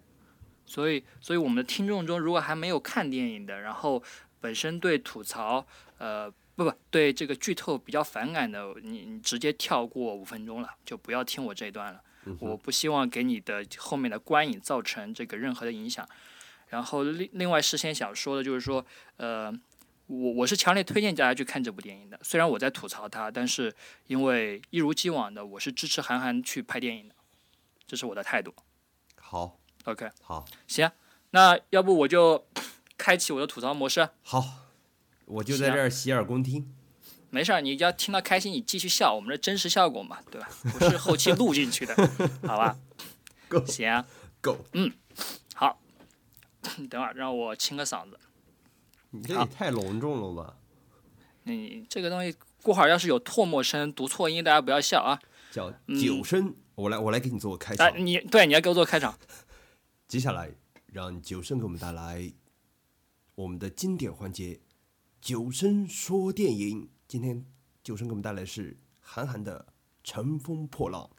[0.64, 4.00] 所以所以我们的听众中如果还没有看电影的，然后
[4.40, 5.66] 本身对吐槽，
[5.98, 6.32] 呃。
[6.58, 12.02] 不不对，这个剧透比较反感的，你你直接跳过五分钟了，就不要听我这一段了。
[12.40, 16.04] 我不希望给你的后面的观影造成这个任何的影响。
[16.66, 18.84] 然后另另外事先想说的就是说，
[19.18, 19.52] 呃，
[20.08, 22.18] 我我是强烈推荐大家去看这部电影的。
[22.24, 23.72] 虽然我在吐槽它，但是
[24.08, 27.14] 因为一如既往的，我是支持韩寒去拍电影的，
[27.86, 28.52] 这是我的态度。
[29.20, 30.90] 好，OK，好，行，
[31.30, 32.44] 那要不我就
[32.96, 34.08] 开启我的吐槽模式。
[34.22, 34.44] 好，
[35.28, 36.74] 我就在这儿洗耳恭听。
[37.30, 40.48] 没事儿，你要听到开心，你继续笑，我们的真实效果嘛，对吧？
[40.72, 41.94] 不是后期录进去的，
[42.46, 42.78] 好吧？
[43.48, 44.06] 够行啊，
[44.40, 44.64] 够，
[45.54, 45.78] 好，
[46.88, 48.18] 等会儿让我清个嗓子。
[49.10, 50.56] 你这也太隆重了吧？
[51.44, 55.20] 你这个东西过会儿要是有唾沫声、读错音，大家不要笑啊！
[55.50, 58.06] 叫九声，我来，我来给你做个开哎、场。
[58.06, 59.18] 你对你要给我做开场。
[60.06, 60.50] 接下来，
[60.86, 62.30] 让九声给我们带来
[63.34, 64.60] 我们的经典环节
[65.28, 66.88] “九声说电影”。
[67.06, 67.44] 今天
[67.84, 69.66] 九声给我们带来的是韩寒的
[70.02, 71.02] 《乘风破浪》。《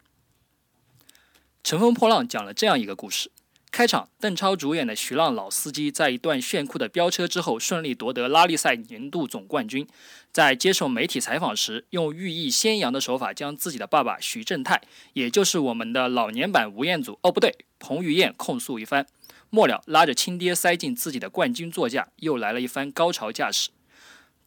[1.62, 3.30] 乘风破浪》讲了这样一个故事：
[3.70, 9.86] 开场，邓超主演的徐浪老司机在一段炫酷的飙车之后，顺利夺得拉力赛年度总冠军。
[10.32, 19.06] 在接受媒体采访时，用寓意先扬的手法，将自己的爸爸徐正泰，也就是我们的老年版吴彦祖，哦不对，彭于晏控诉一番。
[19.50, 23.70] 末了，拉着亲爹塞进自己的冠军座驾，又来了一番高潮驾驶。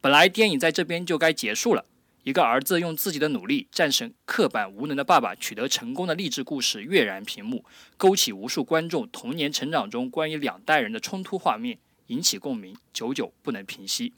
[0.04, 1.86] 本来电影在这边就该结束了。
[2.24, 7.64] 一个儿子用自己的努力战胜刻板无能的爸爸，取得成功的励志故事跃然屏幕，
[7.96, 14.12] 勾起无数观众童年成长中关于两代人的冲突画面，引起共鸣，久久不能平息。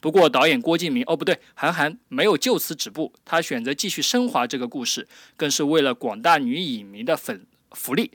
[0.00, 8.12] 不过，导演郭敬明哦不对，韩寒没有就此止步，他选择继续升华这个故事，更是为了广大女影迷的粉福利，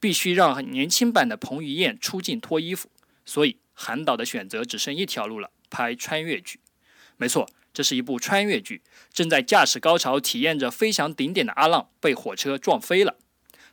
[0.00, 2.88] 必须让年轻版的彭于晏出镜脱衣服。
[3.24, 6.60] 所以，韩导的选择只剩一条路了：拍穿越剧。
[7.16, 7.48] 没错。
[7.72, 13.16] 这是一部穿越剧，正在驾驶高潮、体验着飞翔顶点的阿浪被火车撞飞了。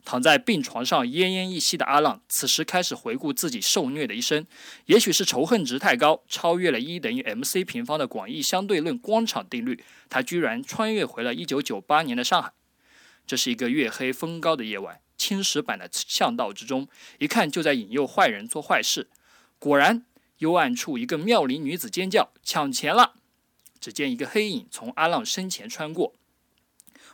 [0.05, 4.45] 躺在病床上奄奄一息的阿浪，此时开始回顾自己受虐的一生。
[4.85, 12.53] 也许是仇恨值太高，超越了一等于 mc 平方的广义相对论光场定律，他居然穿越回了1998年的上海。
[13.25, 19.09] 这是一个月黑风高的夜晚，青石板的巷道之中，一看就在引诱坏人做坏事。
[19.57, 20.05] 果然，
[20.39, 23.15] 幽暗处一个妙龄女子尖叫：“抢钱了！”
[23.79, 26.13] 只见一个黑影从阿浪身前穿过，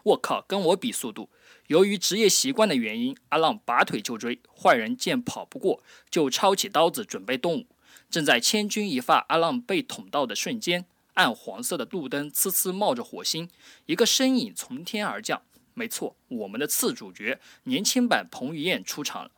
[0.03, 1.29] 我靠，跟我比速度！
[1.67, 4.39] 由于职业习惯的原因，阿浪拔腿就追。
[4.55, 7.65] 坏人见跑不过，就抄起刀子准备动武。
[8.09, 13.49] 正在千钧一发，阿浪被捅到的瞬间，暗黄色的路灯呲呲冒着火星，
[13.85, 15.41] 一个身影从天而降。
[15.73, 19.31] 没错，我们的次主角年轻版彭于晏出场了。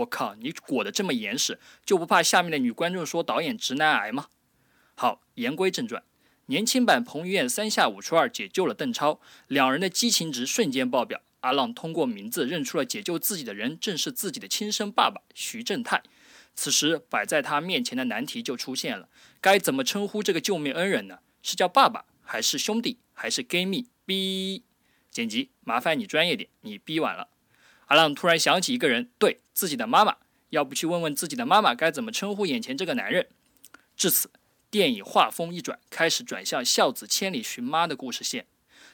[0.00, 4.28] 我靠，你裹得这么严实，就不怕下面的女观众说导演直男癌吗？
[4.94, 6.02] 好，言归正传。
[6.46, 11.22] 年轻版彭于晏三下五除二解救了邓超，两人的激情值瞬间爆表。
[11.40, 16.02] 阿浪通过名字认出了解救自己的人正是自己的亲生爸爸徐正泰。
[16.54, 19.08] 此时摆在他面前的难题就出现了：
[19.40, 21.20] 该怎么称呼这个救命恩人呢？
[21.42, 23.88] 是叫爸爸，还是兄弟，还是 gay 蜜？
[24.04, 24.64] 逼
[25.10, 27.28] 剪辑，麻烦你专业点，你逼完了。
[27.90, 30.16] 阿浪突然想起一个人，对自己的妈妈，
[30.50, 33.28] 要不去问问自己的妈妈该怎么称呼眼前这个男人？
[33.96, 34.30] 至此。
[34.70, 38.46] 电影画风一转，开始转向孝子千里寻妈的故事线。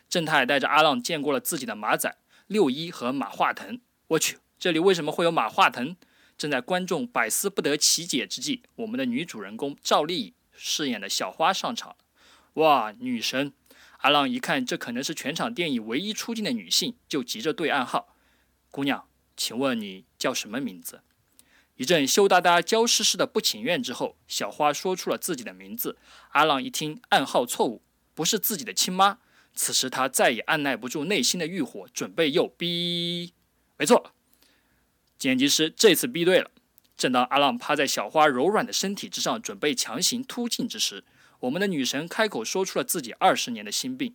[0.09, 3.79] 正太带着阿浪见过了自己的马仔六一和马化腾。
[4.07, 5.95] 我去，这里为什么会有马化腾？
[6.39, 11.95] 正在观众百思不得其解之际，我们的女主人公赵丽颖饰演的小花上场。
[12.55, 13.53] 哇，女神！
[13.99, 18.15] 阿浪一看，这可能是全场电影唯一出镜的女性，就急着对暗号
[18.71, 21.03] ：“姑娘，请问你叫什么名字？”
[21.77, 25.99] 一阵羞答答、娇湿湿的不情愿之后，小花说出了自己的名字。
[26.31, 27.83] 阿浪一听，暗号错误，
[28.15, 29.19] 不是自己的亲妈。
[29.55, 33.35] 此时他再也按耐不住内心的欲火，准备又逼。
[33.77, 34.13] 没错，
[35.19, 36.51] 剪辑师这次逼对了。
[36.97, 41.05] 正当阿浪趴在小花柔软的身体之上，准备强行突进之时，
[41.41, 44.15] 我们的女神开口说出了自己二十年的心病。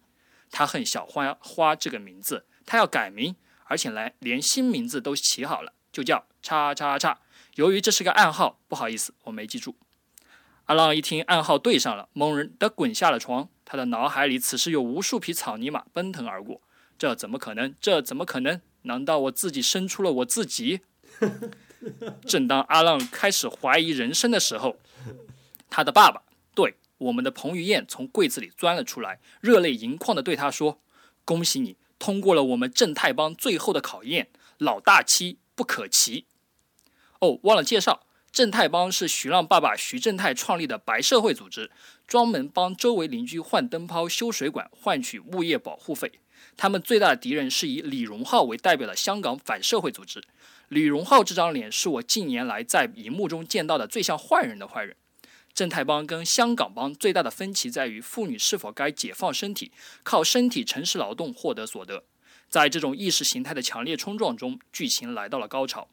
[0.49, 3.35] 她恨小花花这个名字，她要改名，
[3.71, 7.19] 而且来连新名字都起好了，就叫叉叉叉。
[7.55, 9.77] 由于这是个暗号，不好意思，我没记住。
[10.65, 13.47] 阿浪一听暗号对上了，猛然的滚下了床。
[13.63, 16.61] 他的脑海里此时有无数匹草泥马奔腾而过。
[16.99, 17.73] 这怎么可能？
[17.79, 18.59] 这怎么可能？
[18.81, 20.81] 难道我自己生出了我自己？
[22.25, 24.75] 正当阿浪开始怀疑人生的时候，
[25.69, 30.81] 他的爸爸，对我们的彭于晏，从柜子里钻了出来，热泪盈眶的对他说
[31.23, 36.25] ：“恭喜你通过了我们正太帮最后的考验，老大妻不可欺。”
[37.21, 41.69] 哦，忘了介绍，正太帮是徐浪爸爸徐正泰创立的白社会组织，
[42.07, 46.11] 专门帮周围邻居换灯泡、修水管，换取物业保护费。
[46.57, 50.23] 他们最大的敌人是以李荣浩为代表的香港反社会组织。
[50.69, 54.95] 李荣浩这张脸是我近年来在荧幕中见到的最像坏人的坏人。
[55.53, 59.71] 正太帮跟香港帮最大的分歧在于妇女是否该解放身体，
[60.03, 62.03] 靠身体诚实劳动获得所得。
[62.49, 65.87] 在这种意识形态的强烈冲撞中，剧情来到了高潮。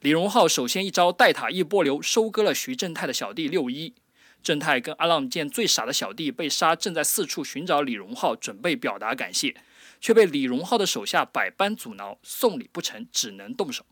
[0.00, 3.94] 李荣浩首先一招带塔一波流，收割了徐正太的小弟六一。
[4.40, 9.56] 正太跟阿浪见最傻的小弟被杀，正在四处寻找李荣浩，准备表达感谢，
[10.00, 13.84] 却被李荣浩的手下百般阻挠，送礼不成，只能动手。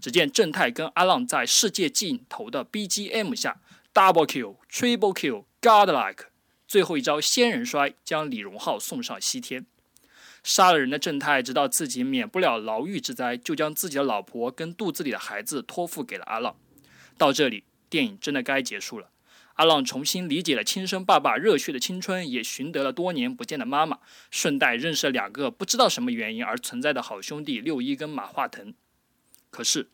[0.00, 3.60] 只见正太跟阿浪在世界尽头的 BGM 下
[3.96, 6.26] ，double kill、triple kill、godlike，
[6.68, 9.64] 最后一招仙人摔，将李荣浩送上西天。
[10.44, 16.56] 杀了人的正太知道自己免不了牢狱之灾，就将自己的老婆跟肚子里的孩子托付给了阿浪。
[17.16, 19.08] 到这里，电影真的该结束了。
[19.54, 28.74] 阿浪重新理解了亲生爸爸热血的青春，也寻得了多年不见的妈妈，顺带认识了两个不知道什么原因而存在的好兄弟六一跟马化腾。
[29.48, 29.88] 可是，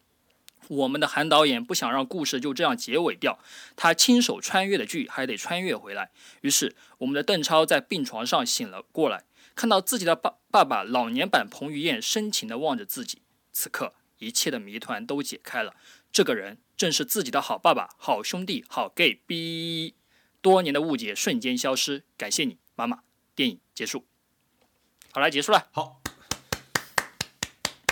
[0.73, 3.39] 我们的韩导演不想让故事就这样结尾掉，
[3.77, 6.11] 他亲手穿越的剧还得穿越回来。
[6.41, 13.21] 于是，我们的邓超在病床上醒了过来，看到自己的爸爸爸老年版彭于晏深情地望着自己。
[13.53, 15.75] 此刻，一切的谜团都解开了。
[16.11, 19.95] 这个人正是自己的好爸爸、好兄弟、好 gay 逼。
[20.41, 23.01] 多年的误解瞬间消失，感谢你，妈妈。
[23.35, 24.07] 电影结束。
[25.13, 25.69] 好了，结束了。
[25.71, 26.01] 好，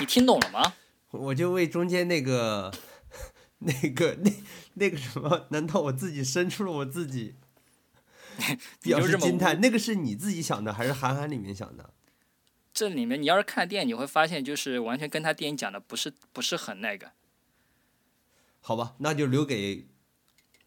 [0.00, 0.74] 你听懂了吗？
[1.10, 2.72] 我就为中间那个、
[3.58, 4.32] 那个、那
[4.74, 7.34] 那个什么，难道我自己生出了我自己？
[8.82, 11.92] 表示惊叹，那个是你自己想的，还是韩寒里面想的？
[12.72, 17.10] 这里面你要是看电影，你会发现就是完全跟他电影讲的不是不是很那个。
[18.60, 19.86] 好吧，那就留给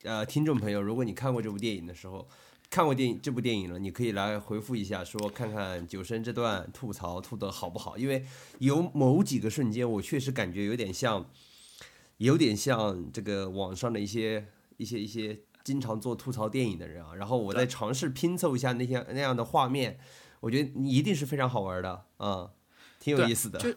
[0.04, 2.28] 呃听众朋友，如果你看过这部电影的时候。
[2.74, 7.96] 看过电影这部电影了，你可以来回复一下，说看看九生这段吐槽吐的好不好？
[8.00, 8.26] 因为
[8.58, 11.30] 有某几个瞬间，我确实感觉有点像，
[12.18, 14.48] 有点像这个网上的一些
[14.78, 17.14] 一些一些经常做吐槽电影的人啊。
[17.14, 20.00] 然后我再尝试拼凑一下那些那样的画面，
[20.40, 22.50] 我觉得一定是非常好玩的啊，
[23.04, 23.60] 挺有意思的。
[23.60, 23.70] 就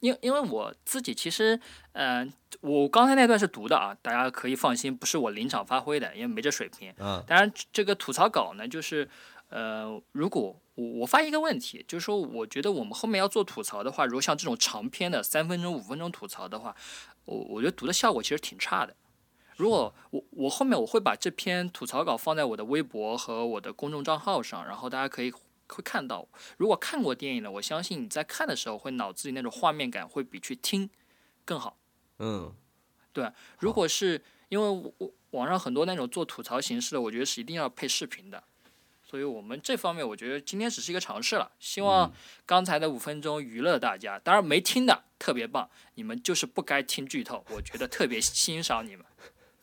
[0.00, 1.60] 因因为我自己其实，
[1.92, 2.32] 嗯。
[2.62, 6.92] 我刚才那段是读的啊，大家可以放心，不是我临场发挥的，因为没这水平。
[6.98, 9.08] 嗯，当然这个吐槽稿呢，就是，
[9.48, 16.76] 呃，如果我我发现一个问题，就是说，我觉得我们后面要做吐槽的话，如果像这种长篇的三分钟、五分钟吐槽的话，
[17.24, 18.94] 我我觉得读的效果其实挺差的。
[19.56, 25.32] 如果我我后面我会把这篇吐槽稿放在我的微博和我的公众账号上，然后大家可以
[25.74, 26.26] 会看到。
[26.56, 30.88] 如果看过电影的，我相信你在看的时候会脑子里那种画面感会比去听
[31.44, 31.78] 更好。
[32.18, 32.54] 嗯，
[33.12, 38.42] 对，如果是因为我网上很多那种做吐槽形式的，我觉得是一定要配视频的，
[39.02, 42.12] 所以我们这方面我觉得今天只是一个尝试了，希望
[42.44, 49.06] 刚才的五分钟娱乐大家，当然没听的特别棒，你们就是不该听剧透，我觉得特别欣赏你们，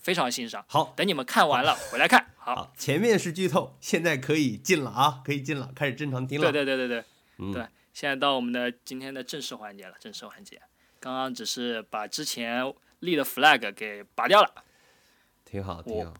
[0.08, 0.64] 非常欣赏。
[0.70, 2.28] 好，等你们看完了回来看。
[2.38, 6.50] 好，前面是剧透，现在可以进了啊，可以进了，开始正常听了。
[6.50, 7.04] 对对对对
[7.36, 10.62] 对，对，现在到我们的今天的正式环节了，正式环节。
[11.02, 14.64] 刚刚只是把之前立的 flag 给拔掉了，
[15.44, 16.14] 挺好，挺好。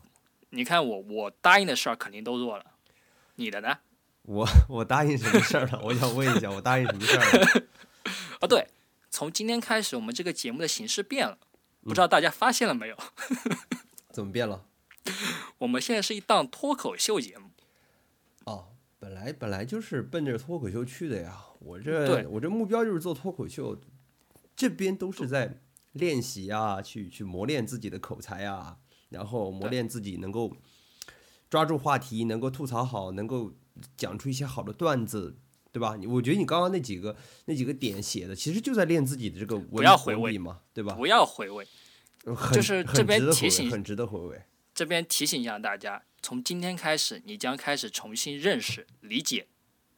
[0.50, 2.64] 你看我，我答应的事儿肯定都做了，
[3.36, 3.78] 你的呢？
[4.24, 5.80] 我我答应什么事儿了？
[5.82, 7.62] 我想问一下，我答应什么事儿了？
[8.40, 8.68] 啊，对，
[9.08, 11.38] 从今天开始，我们这个节目的形式变了，
[11.88, 12.96] 不知道大家发现了没有？
[14.12, 14.66] 怎么变了？
[15.58, 17.50] 我们现在是一档脱口秀节目。
[18.44, 18.68] 哦，
[18.98, 21.44] 本来本来就是奔着脱口秀去的呀。
[21.60, 23.80] 我这我这目标就是做脱口秀。
[24.54, 25.60] 这边都是在
[25.92, 28.78] 练习啊，去去磨练自己的口才啊，
[29.08, 30.56] 然后磨练自己能够
[31.48, 33.54] 抓住话题，能够吐槽好，能够
[33.96, 35.38] 讲出一些好的段子，
[35.78, 35.96] 对吧？
[36.08, 40.94] 我觉得你刚刚那几个那几个点写的，其实就在练自己的这个不要回味嘛，对吧？
[40.94, 41.66] 不要回味，
[42.52, 44.42] 就是这边提醒，很值得回味。
[44.74, 49.46] 这边提醒一下大家，从今天开始，你将开始重新认识、理解。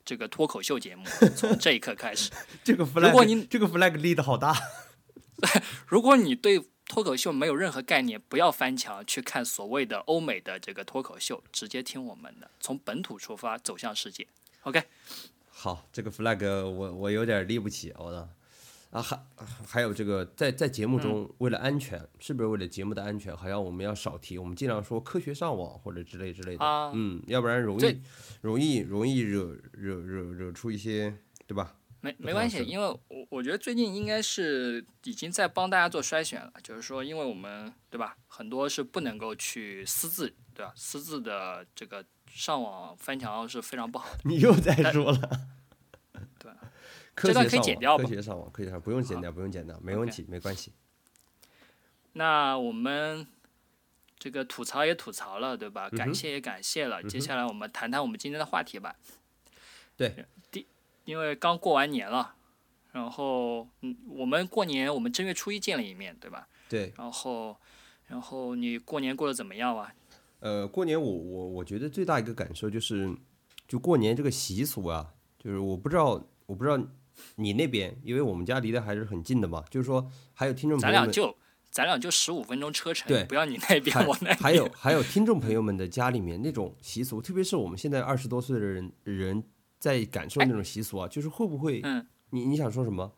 [0.03, 1.05] 这个脱口秀节目
[1.37, 2.31] 从这一刻开始，
[2.65, 4.57] 这个 flag，如果你这个 flag 立的好大，
[5.87, 14.27] 如果你对脱口秀没有任何概念，不要翻墙去看所谓的欧美的这个脱口秀，直接听我们的，从本土出发走向世界。
[14.63, 14.83] OK，
[15.63, 18.27] 好，这个 flag 我我有点立不起，我的。
[18.89, 19.23] 啊，还
[19.67, 28.01] 还有这个，在在节目中，为了安全，是不是为了节目的安全，好像我们要少提，我们尽量说科学上网或者之类之类的，嗯，要不然容易
[28.41, 31.15] 容易容易惹惹惹惹出一些，
[31.47, 31.77] 对吧？
[32.01, 40.73] 没没关系，因为我我觉得最近应该是已经在帮大家做筛选了，就是说，因为我们对吧，很多是不能够去私自，对吧？
[40.75, 42.03] 私自的这个
[42.33, 44.21] 上网翻墙是非常不好的。
[44.29, 45.49] 你又在说了。
[46.39, 46.53] 对
[47.17, 48.05] 这段可以剪掉吧？
[48.05, 50.73] 科学上网，科学上不用剪掉，不用剪掉，没问题，没关系。
[52.15, 53.27] 那我们
[54.19, 55.91] 这个吐槽也吐槽了，对吧？
[55.91, 57.03] 感谢也感谢了。
[57.03, 58.97] 接下来我们谈谈我们今天的话题吧。
[59.97, 60.67] 对，第
[61.05, 62.35] 因为刚过完年了，
[62.93, 66.49] 然后嗯，我们过年我们正月初一见了一面，对吧？
[66.71, 66.95] 对。
[66.97, 67.57] 然后，
[68.07, 69.93] 然后你过年过得怎么样啊？
[70.41, 73.15] 呃，过年我我我觉得最大一个感受就是，
[73.67, 76.79] 就过年这个习俗啊，就是我不知道，我不知道。
[77.35, 81.37] 你那边，因为我们家离得还是很近的嘛，就是说还有听众朋友们，咱俩就
[81.71, 89.45] 咱俩就十五分钟车程，对，不要你那边，我那还有还有听众朋友们的家里面那种习俗，特别是我们现在二十多岁的人人
[89.79, 91.83] 在感受那种习俗啊，就是会不会？
[91.85, 93.13] 嗯，你你想说什么？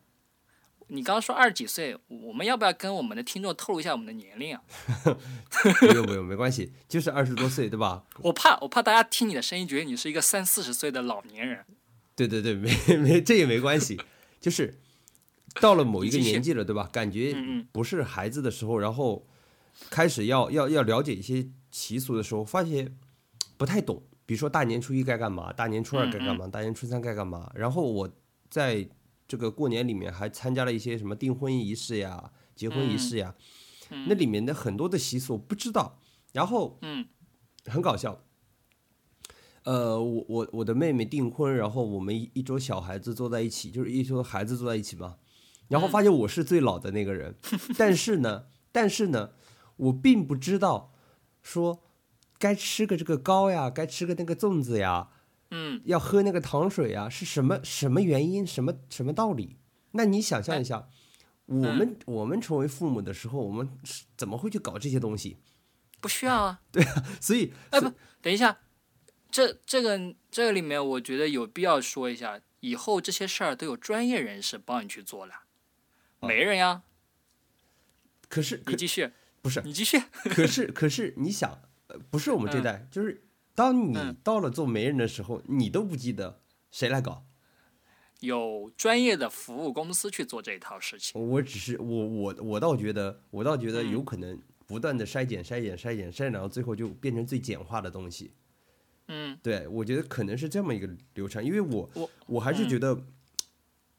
[0.87, 4.61] 你刚刚说二十几岁，我们要不要跟我们的听众透露一下我们的年龄啊？
[5.79, 8.03] 不用不用，没关系，就是二十多岁，对吧？
[8.19, 11.65] 我怕我怕大家听你的声音，觉得你是一个三四十岁的老年人。
[12.15, 13.99] 对对对，没没这也没关系，
[14.39, 14.79] 就是
[15.61, 16.87] 到了某一个年纪了，对吧？
[16.91, 17.35] 感觉
[17.71, 19.25] 不是孩子的时候，然后
[19.89, 22.95] 开始要要要了解一些习俗的时候，发现
[23.57, 24.03] 不太懂。
[24.25, 27.51] 比如说大年初一该干嘛，大年初二该干嘛，大年初三该干嘛。
[27.55, 28.09] 然后我
[28.49, 28.87] 在
[29.33, 33.33] 这个过年里面还参加了一些什么订婚仪式呀、结婚仪式呀，
[34.07, 35.97] 那里面的很多的习俗我不知道。
[36.33, 37.07] 然后嗯
[37.65, 38.23] 很搞笑。
[39.63, 45.17] 呃，我我我的妹妹订婚，然后我们一一桌小孩子坐在一起，就是一桌孩子坐在一起嘛，
[45.67, 47.35] 然后发现我是最老的那个人，
[47.75, 49.31] 但是呢，但是呢，
[49.77, 50.93] 我并不知道
[51.41, 51.81] 说
[52.37, 55.09] 该吃个这个糕呀，该吃个那个粽子呀，
[55.55, 59.57] 嗯要喝那个糖水啊，是什么什么原因，什么什么道理？
[59.91, 60.87] 那你想象一下，
[61.45, 63.69] 我们我们成为父母的时候，我们
[64.17, 65.37] 怎么会去搞这些东西？
[66.01, 66.61] 不需要啊。
[66.73, 68.57] 对啊所以，哎不，等一下，
[69.29, 75.33] 这这个这个里面，我觉得有必要说一下，以后这些事儿都有专业人士帮你去做了，
[76.19, 76.81] 哦没人呀。
[78.27, 79.11] 可是可你继续，
[79.43, 80.01] 不是，你继续。
[80.23, 83.22] 可是可是你想，呃不是我们这代，就是
[83.55, 86.41] 当你嗯到了做媒人的时候，你都不记得
[86.71, 87.25] 谁来搞。
[88.19, 91.21] 有专业的服务公司去做这一套事情。
[91.29, 98.31] 我只是我我我倒觉得，我倒觉得嗯有可能不断的筛减筛减筛减筛减，到最后就变成最简化的东西。
[99.09, 103.05] 嗯对，我觉得可能是这么一个流程，因为我我我还是嗯觉得，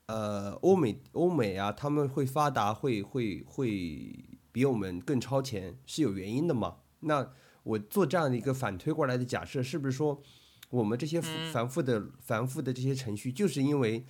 [0.07, 6.79] 呃，欧美欧美啊，他们会发达，会会会比我们更超前，是有原因的嘛。
[7.01, 7.31] 那
[7.65, 10.23] 我做这样的一个反推过来的假设，是不是说
[10.71, 14.07] 我们这些繁复的、繁复的这些程序，就是因为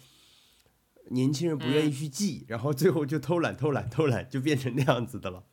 [1.10, 5.44] 年轻人不愿意嗯去记，然后最后就偷懒、偷懒、偷懒，就变成那样子的了。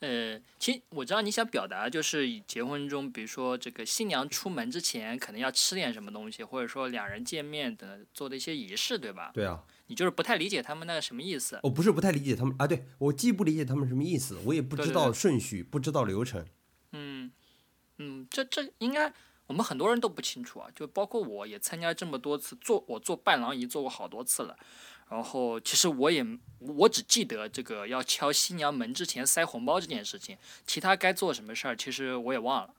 [0.00, 9.30] 呃，其实我知道你想表达就是以结婚中，比如说这个新娘出门之前可能要吃点什么东西，或者说两人见面的做的一些仪式，对吧？
[9.32, 11.58] 对啊，你就是不太理解他们那个什么意思。
[11.62, 16.44] 我不是不太理解他们啊，对我既不理解他们什么意思，我也不知道对对对顺序，不知道流程。
[17.98, 19.12] 嗯嗯，这这应该
[19.46, 24.56] 我们很多人都不清楚啊，就包括我也参加这么多次做，我做伴郎仪做过好多次了。
[25.08, 26.26] 然后其实我也
[26.58, 30.36] 我只记得这个要敲新娘门之前塞红包这件事情，
[30.66, 32.74] 其他该做什么事儿其实我也忘了。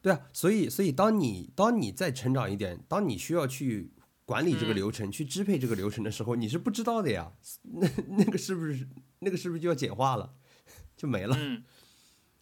[0.00, 3.90] 对啊，所以所以当你当你再成长一点，当你需要去
[4.24, 7.32] 管理这个嗯流程、去支配这个流程的时候，你是不知道的呀。
[7.62, 8.86] 那那个是不是
[9.18, 10.34] 那个是不是就要简化了，
[10.96, 11.36] 就没了？
[11.36, 11.64] 嗯，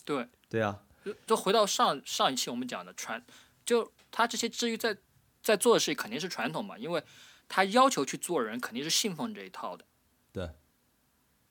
[0.05, 3.23] 对，对啊，就就回到上上一期我们讲的传，
[3.65, 4.97] 就他这些至于在
[5.43, 7.03] 在做的事肯定是传统嘛，因为
[7.49, 9.85] 他要求去做人肯定是信奉这一套的。
[10.33, 10.51] 对，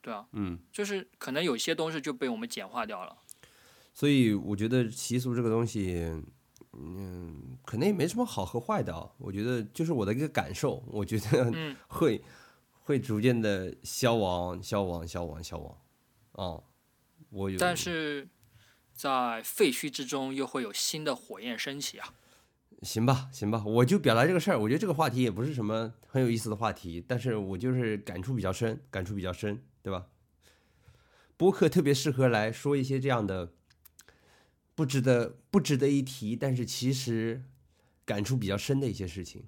[0.02, 3.18] 对啊，嗯，就是可能有些东西就被我们简化掉了。
[3.94, 6.12] 所以我觉得习俗这个东西，
[6.72, 9.08] 嗯，可能也没什么好和坏的啊。
[9.20, 12.24] 我觉得就是我的一个感受，我觉得嗯会、
[12.82, 15.78] 会逐渐的消亡、消亡、消亡、消亡。
[16.32, 16.60] 啊，
[17.30, 18.28] 我有，但是
[19.04, 22.14] 在废墟之中又会有新的火焰升起啊！
[22.84, 24.58] 行吧，行吧，我就表达这个事儿。
[24.58, 30.06] 我觉得这个话题也不是什么很有意思的话题，但是我就是感触比较深，感触比较深，对吧？
[31.36, 33.52] 播客特别适合来说一些这样的
[34.74, 37.44] 不值得不值得一提，但是其实
[38.06, 39.44] 感触比较深的一些事情。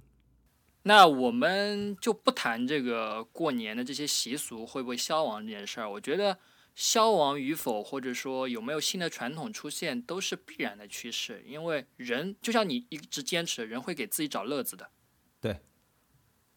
[0.83, 5.89] 那我们就不谈这个过年的这些习俗会不会消亡这件事儿。
[5.89, 6.37] 我觉得
[6.75, 11.41] 消亡与否，或者说有没有新的传统出现，都是必然的趋势。
[11.47, 14.91] 因为人就像你一直坚持，人会给自己找乐子的。
[15.39, 15.61] 对，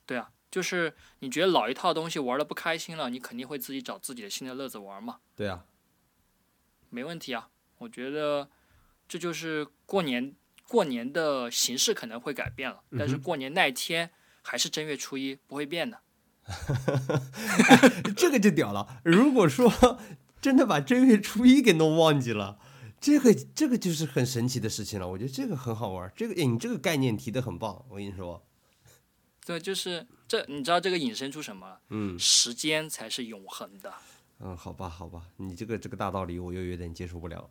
[0.04, 5.20] 对啊，就是你觉得老一套东西玩的不开心了，你肯定会自己找自己的新的乐子玩嘛。
[5.36, 5.64] 对啊，
[6.90, 7.48] 没问题啊，
[7.78, 8.50] 我觉得
[9.06, 10.34] 这就是过年
[10.66, 14.10] 过年的形式可能会改变了，但是过年那一天
[14.42, 16.00] 还是正月初一不会变的。
[18.16, 19.00] 这个就屌了。
[19.04, 19.98] 如果说
[20.40, 22.58] 真的把正月初一给弄忘记了，
[23.00, 25.06] 这个这个就是很神奇的事情了。
[25.06, 28.44] 我觉得这个很好玩，这个诶你这个概念提的很棒，我跟你说，
[29.44, 31.78] 对，就是这，你知道这个引申出什么？
[31.90, 33.92] 嗯时间才是永恒的。
[34.40, 37.50] 嗯，好吧好吧，你这个这个大道理我又有点接受不了了。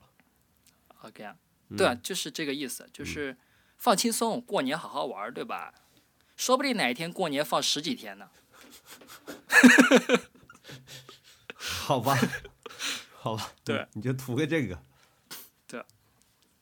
[1.03, 1.35] OK 啊，
[1.77, 3.37] 对啊，就是这个意嗯思，就是
[3.77, 5.73] 放轻松，过年好好玩，对吧？
[6.35, 8.29] 说不定哪一天过年放十几天呢。
[11.57, 12.17] 好吧，
[13.15, 14.77] 好吧，对你，就图个这个。
[15.67, 15.83] 对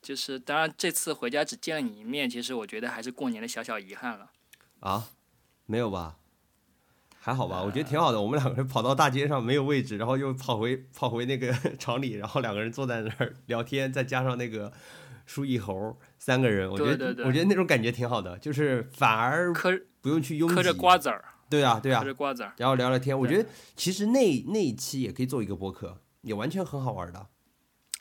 [0.02, 4.30] 就是当然这次回家只见了你一面，其实我觉得还是过年的小小遗憾了。
[4.82, 5.10] 啊，
[5.66, 6.18] 没有吧？
[7.20, 8.22] 还好吧，我觉得挺好的。
[8.22, 14.72] 我们两个人跑到大街上没有位置，然后又跑回 跑回那个厂里，然后两个人坐在那儿聊天，再加上那个
[15.26, 20.54] 书一猴三个人，我觉得对对对我觉得那种感觉挺好的，就是反而嗑不用去拥挤。
[20.54, 22.54] 嗑着瓜子儿，对啊，对啊吃，着瓜子儿。
[22.58, 23.18] 然后聊聊天。
[23.18, 27.28] 我觉得其实那那一期也可以做一个播客，也完全很好玩的。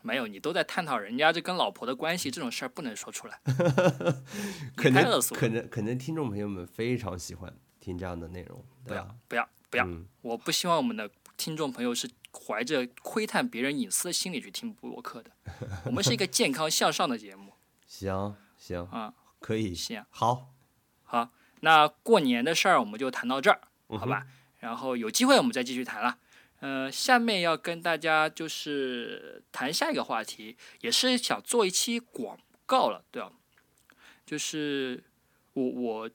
[0.03, 3.41] 没有，你都在探讨人家这跟老婆的关系，这种事儿不能说出来。
[4.77, 9.87] 可能可能可能听众朋友们非常喜欢听这样的内容，不要对啊，不要不要！
[9.87, 15.31] 嗯我不希望我们的听众朋友是怀着窥探别人隐私的心理去听播客的。
[15.87, 17.53] 我们是一个健康向上的节目
[17.87, 19.15] 行行啊。
[19.41, 20.55] 可以，行，好，
[21.03, 21.31] 好，
[21.65, 23.59] 那过年的事儿我们就谈到这儿，
[23.89, 24.27] 嗯好吧？
[24.61, 26.19] 然后有机会我们再继续谈了。
[26.61, 33.33] 呃，下面要跟大家就是谈下一个话题，也是想做一期广告了，对吧？
[34.25, 35.03] 就是
[35.55, 36.11] 我我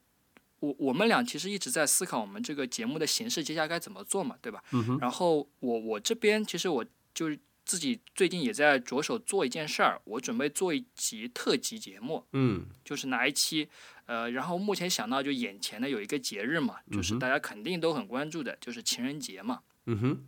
[0.59, 4.63] 我我们俩其实一直在思考我们这个节目的形式接下来该怎么做嘛，对吧？
[4.71, 13.69] 嗯哼，然后我我这边其实我就是自己最近也在着手做一件事儿，我准备做一集特辑节目，嗯就是哪一期，
[14.09, 20.25] 呃，然后目前想到就眼前的有一个节日嘛，就是大家肯定都很关注的，就是情人节嘛，嗯哼，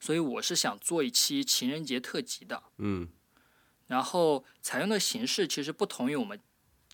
[0.00, 3.06] 所以我是想做一期情人节特辑的，嗯。
[3.88, 6.40] 然后采用的形式其实不同于我们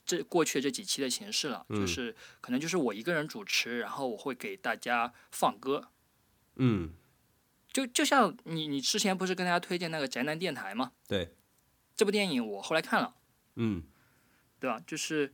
[0.05, 1.79] 这过去这几期的形式了，嗯。
[1.79, 5.91] 就是可能就是我一个人主持，然后我会给大家放歌，
[6.57, 6.91] 嗯，
[7.73, 10.91] 就就像你你之前不是跟大家推荐那个宅男电台吗？
[11.07, 11.37] 对，
[11.95, 13.15] 这部电影我后来看了，
[13.55, 13.85] 嗯，
[14.59, 14.83] 对吧？
[14.85, 15.33] 就是，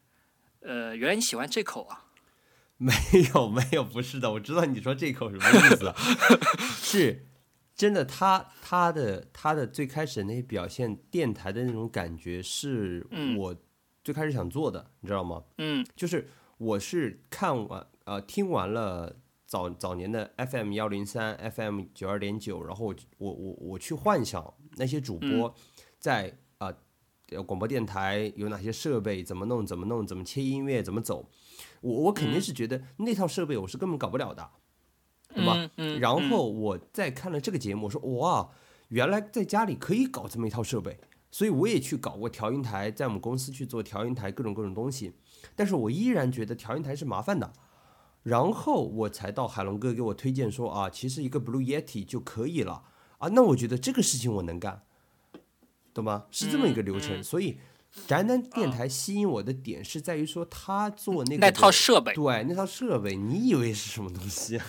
[0.67, 2.05] 呃，原来你喜欢这口啊？
[2.79, 2.93] 没
[3.35, 5.93] 有没有，不是的，我知道你说这口什么意思，
[6.83, 7.27] 是
[7.75, 13.57] 真的，他他的他的最开始那些表现电台的那种感觉，是嗯我
[14.05, 15.43] 最开始想做的，你知道吗？
[15.59, 25.55] 嗯就是我是看完呃听完了早早年的 FM 幺零三 FM 九二点九，然后我我我我去幻想那些主播
[25.99, 26.33] 在啊、
[27.31, 31.29] 呃、广播电台有哪些设备，怎么弄怎么弄，怎么切音乐，怎么走，
[31.81, 34.49] 我我肯定是觉得那套设备我是根本搞不了的，
[35.35, 35.71] 对吧？
[36.01, 36.31] 然嗯。
[36.31, 38.51] 后我再看了这个节目，我说哇，
[38.89, 40.99] 原来在家里可以搞这么一套设备，
[41.31, 45.13] 所以我也去搞过调音台，在我们公司去做调音台各种各种东西，
[45.55, 47.53] 但是我依然觉得调音台是麻烦的。
[48.23, 52.83] 然后我才到海龙哥给我推荐说啊，其实一个 Blue Yeti 就可以了。
[53.19, 54.83] 啊，那我觉得这个事情我能干，
[55.97, 56.27] 懂吗？
[56.31, 57.59] 是这么一个流程，所以
[58.07, 64.67] 宅男电台吸引我的点是在于说他做那个那套设备，对那套设备，你以为是什么东西啊？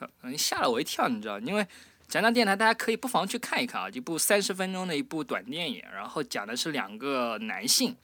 [0.22, 1.38] 嗯，吓了我一跳，你知道？
[1.40, 1.66] 因为
[2.08, 7.96] 宅男电台大家可以不妨去看一看啊，一部三十分钟的一部短电影，然后讲的是两个男性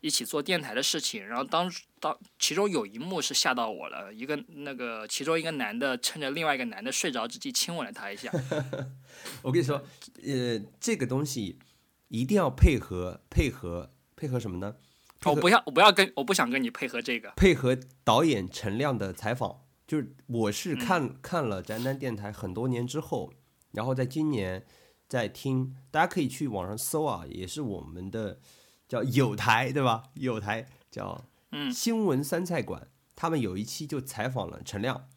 [0.00, 8.30] 一起做电台的事情，然后当当其中有一幕是吓到我了，一个那个其中一个男的趁着另外一个男的睡着之际亲吻了他一下，
[9.42, 9.80] 我跟你说，
[10.24, 11.58] 呃，这个东西
[12.14, 14.76] 一定要配合配合配合什么呢？
[15.24, 19.62] 我不要我不要跟我不想跟你配合这个，配合导演陈亮的采访。
[19.86, 23.32] 就是我是嗯看、看了宅男电台很多年之后，
[23.72, 24.64] 然后在今年
[25.08, 28.38] 在听，大家可以去网上搜啊，也是我们的
[28.88, 30.04] 叫有台对吧？
[30.14, 35.08] 有台叫嗯新闻三菜馆，他们有一期就采访了陈亮，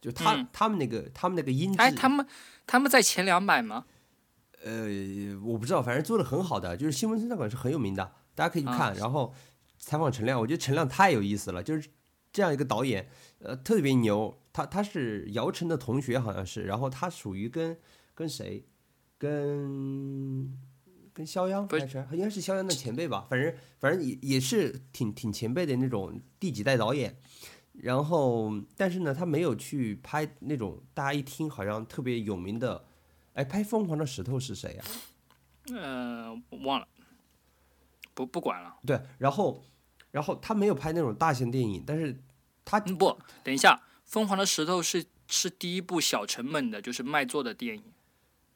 [0.00, 2.26] 就他、嗯他们那个他们那个音质，哎，他们
[2.66, 3.84] 他们在前两百吗？
[4.66, 8.92] 呃，我不知道，反正做的很好的，就是新闻生态馆是很有名的，大家可以去看。
[8.96, 9.32] 然后
[9.78, 11.88] 采访陈亮，我觉得陈亮太有意思了，就是
[12.32, 13.08] 这样一个导演，
[13.38, 14.36] 呃，特别牛。
[14.52, 17.78] 他他是姚晨的同学，好像是，然后他属于跟
[18.12, 18.66] 跟谁，
[19.18, 20.58] 跟
[21.12, 27.16] 跟肖央还是应该是肖央的前辈吧，反正反正也也是挺挺前辈的那种第几代导演。
[27.74, 32.85] 然后，但是呢，他没有去拍那种大家一听好像特别有名的，
[33.36, 34.84] 哎，拍《疯狂的石头》是谁呀、
[35.74, 36.88] 呃，我忘了，
[38.14, 38.74] 不不管了。
[38.86, 39.62] 对，然后，
[40.10, 42.18] 然后他没有拍那种大型电影，但是
[42.64, 43.74] 他嗯，不，等一下，
[44.06, 47.82] 《疯狂的石头是》是第一部小成本的，就是卖座的电影。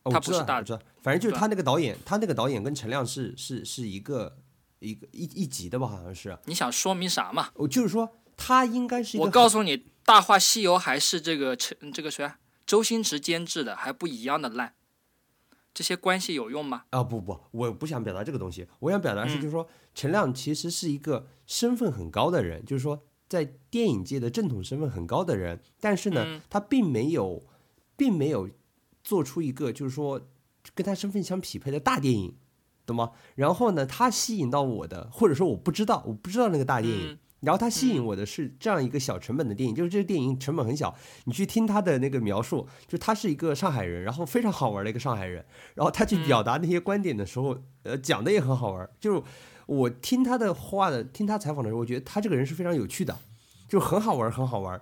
[0.04, 4.38] 他不是大道我知道，反正就是他那个导演，他那个导演跟陈亮是是是一个
[4.78, 6.38] 一个一一级的吧，好像是。
[6.46, 7.50] 你想说明啥嘛？
[7.54, 9.76] 我就是说，他应该是一个我告诉你，
[10.06, 12.38] 《大话西游》还是这个陈这个谁啊，
[12.70, 14.74] 周星驰监制的，还不一样的烂。
[15.74, 16.84] 这些关系有用吗？
[16.90, 27.44] 啊不不，我不想表达这个东西，我想表达是嗯就是说，陈亮其实是一个身份很高的人，就是说在电影界的正统身份很高的人，但是呢，嗯他并没有，
[27.96, 28.48] 并没有
[29.02, 30.28] 做出一个就是说
[30.72, 32.36] 跟他身份相匹配的大电影，
[32.86, 33.10] 懂吗？
[33.34, 37.14] 然后呢，他吸引到我的，或者说我不知道，我不知道那个大电影。
[37.14, 48.88] 嗯然后他吸引我的是这样一个小成本的电影，就是这个电影成本很小，你去听他的那个描述，就他是一个上海人，然后非常好玩的一个上海人，然后他去表达那些观点的时候，呃，讲的也很好玩。
[49.00, 49.22] 就是
[49.66, 53.18] 我听他的话的，听他采访的时候，我觉得他这个人是非常有趣的，
[53.68, 54.80] 就很好玩，很好玩。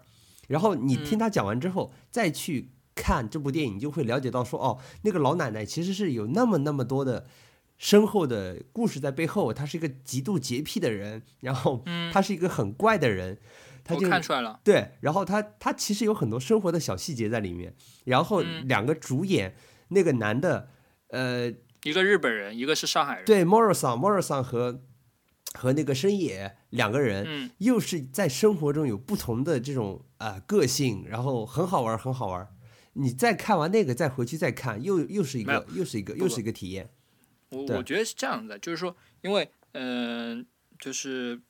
[0.48, 7.26] 然后你听他讲完之后，再去看这部电影，你就会了解到说，哦，那个老奶奶其实是有那么那么多的
[7.78, 9.52] 深厚的故事在背后。
[9.52, 13.38] 他是一个极度洁癖的人，然后他是一个很怪的人。
[13.84, 17.74] 他就看出来了，对，然后他他其实有很多生活的小细节在里面。
[18.04, 19.56] 然后两个主演，
[19.88, 20.68] 那个男的，
[21.06, 21.50] 呃，
[21.84, 24.82] 一个日本人，一个是上海人，对，Morrison，Morrison 和
[25.54, 32.46] 和那个深野两个人，嗯，又是在生活中有不同的这种啊、呃个性，然后很好玩，很好玩。
[32.92, 36.90] 你再看完那个，再回去再看，又又是一个又是一个又是一个体验。
[37.50, 40.46] 对我我觉得是这样的，就是说，因为嗯、
[40.78, 41.40] 就是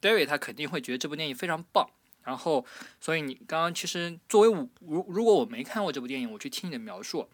[0.00, 1.88] David 他肯定会觉得这部电影非常棒，
[2.22, 2.64] 然后，
[3.00, 7.28] 所以你刚刚其实作为我，如如果我没看过这部电影，我去听你的描述，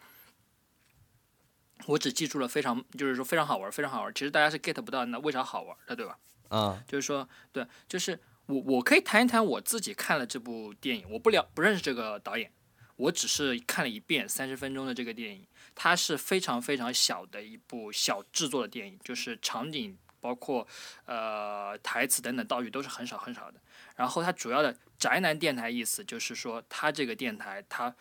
[1.87, 4.15] 我只记住了非常，就是说非常好玩，非常好玩。
[4.15, 6.19] 其实大家是 get 不到那为啥好玩的，对吧？
[6.49, 12.53] 啊，就是说，对，就是我我可以谈一谈我自己看了这部电影，我不了不认识这个导演，
[12.97, 20.67] 我只是看了一遍三十分钟的这个电影，它是非常非常小的一部小制作的电影，就是场景包括
[21.07, 23.61] 呃台词等等道具都是很少很少的。
[23.97, 27.95] 然后它主要的宅男电台意思就是说，它这个电台它，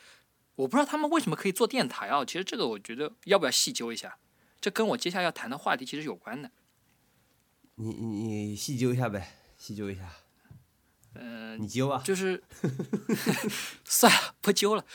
[0.55, 2.23] 我不知道他们为什么可以做电台啊？
[2.23, 4.17] 其实这个我觉得要不要细究一下，
[4.61, 6.51] 这跟我接下来要谈的话题其实有关的。
[7.75, 10.09] 你你你细究一下呗，细究一下。
[11.15, 12.01] 嗯、你揪啊。
[12.03, 12.43] 就是
[13.85, 14.85] 算了，不揪了。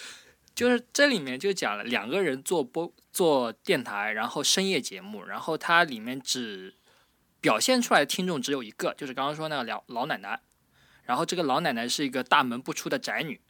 [0.58, 6.74] 就是这里面就讲了两个人做播做电台，然后深夜节目，然后它里面只
[7.40, 10.40] 表现出来的听众只有一个，就是刚刚说那个老老奶奶。
[11.04, 13.40] 然后这个老奶奶是一个大门不出的宅女，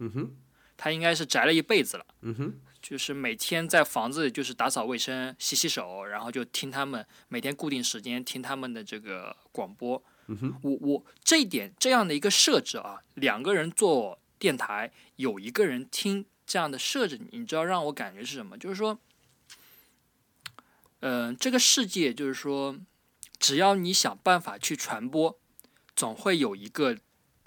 [0.00, 0.36] 嗯哼，
[0.76, 2.04] 她应该是宅了一辈子了。
[2.20, 10.04] 嗯哼，就是每天在房子里就是打扫卫生、洗洗手，然后就听他们每天固定时间听他们的这个广播。
[10.26, 18.58] 嗯哼，我我这一点这样的一个设置啊，两个人做电台，有一个人听这样的设置，你知道让我感觉是什么？
[18.58, 18.98] 就是说，
[21.00, 22.76] 嗯、这个世界就是说，
[23.38, 25.38] 只要你想办法去传播，
[25.96, 26.98] 总会有一个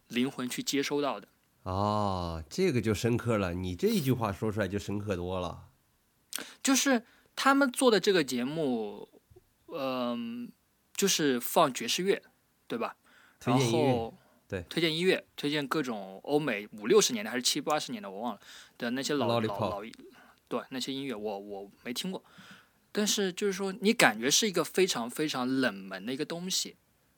[0.08, 1.28] 灵魂去接收到的。
[1.62, 3.54] 哦，这个就深刻了。
[3.54, 5.68] 你这一句话说出来就深刻多了。
[6.64, 9.08] 就是他们做的这个节目，
[9.68, 10.52] 嗯、
[10.96, 12.24] 就是放爵士乐，
[12.66, 12.96] 对吧？
[13.44, 14.18] 然后
[14.48, 18.42] 对推荐音乐，推荐各种欧美五六十年代还是七八十年代我忘了
[18.78, 19.82] 的那些老老老
[20.48, 22.24] 对那些音乐我我没听过，
[22.92, 26.76] 但是就是说你感觉是一个非常非常冷门的一个东西，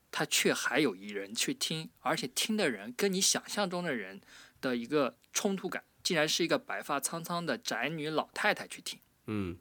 [0.09, 4.21] 它却还有一人去听，而且听的人跟你想象中的人
[4.61, 8.97] 的一个冲突感，竟然是一个白发苍苍的宅女老太太去听。
[9.25, 9.57] 嗯，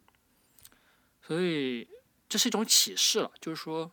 [1.21, 1.89] 所以
[2.29, 3.91] 这是一种启示了，就是说，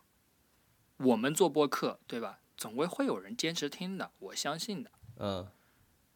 [0.97, 2.39] 我们做播客，对吧？
[2.63, 4.89] 总归会有人坚持听的，我相信的。
[5.17, 5.45] 嗯，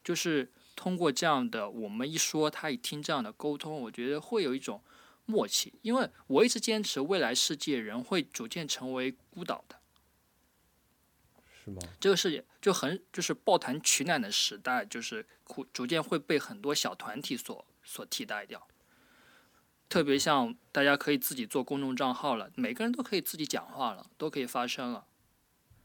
[0.01, 4.81] 就是通过这样的，我们一说，他一听这样的沟通，我觉得会有一种
[5.25, 5.73] 默契。
[5.81, 9.75] 因为我一直坚持，未来世界人会逐渐成为孤岛的。
[11.65, 11.81] 是吗？
[11.99, 18.65] 这个世界就很就是抱团取暖的时代，就是逐逐渐会被很多小团体所所替代掉。
[19.89, 25.05] 特别像大家可以自己做公众账号了，每个人都可以自己讲话了，都可以发声了，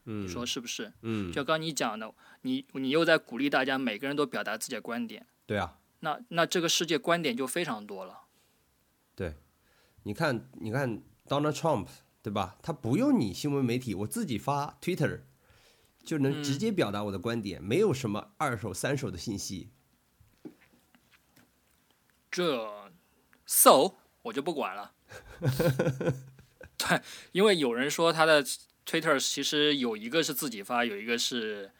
[0.05, 0.91] 嗯，你说是不是？
[1.01, 8.21] 嗯，就刚你讲的，你你又在鼓励大家每个人都表达自己的观点，对啊，那那这个世界观点就非常多了。
[9.15, 9.35] 对
[10.03, 11.87] 你看，你看 Donald Trump
[12.21, 12.57] 对吧？
[12.61, 15.21] 他不用你新闻媒体，我自己发 Twitter
[16.03, 19.69] 就能直接表达我的观点，没有什么二手、三手的信息。
[22.31, 22.91] 这
[23.45, 24.93] so 我就不管了。
[26.77, 27.01] 对，
[27.31, 28.43] 因为有人说他的
[28.85, 31.71] Twitter 其实有一个是自己发，有一个是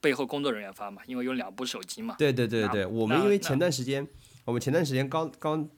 [0.00, 2.16] 背后工作人员发嘛，因为有两部手机嘛。
[2.18, 4.06] 对对对对，我们因为前段时间，
[4.44, 5.68] 我们前段时间刚刚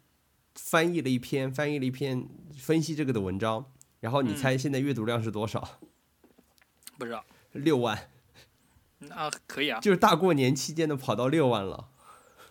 [0.55, 5.80] 翻译了一篇翻译了一篇分析这个的文章，然后你猜现在阅读量是多少？
[6.99, 8.11] 不知道，六万，
[8.99, 11.88] 那可以啊，就是大过年期间的跑到六万了。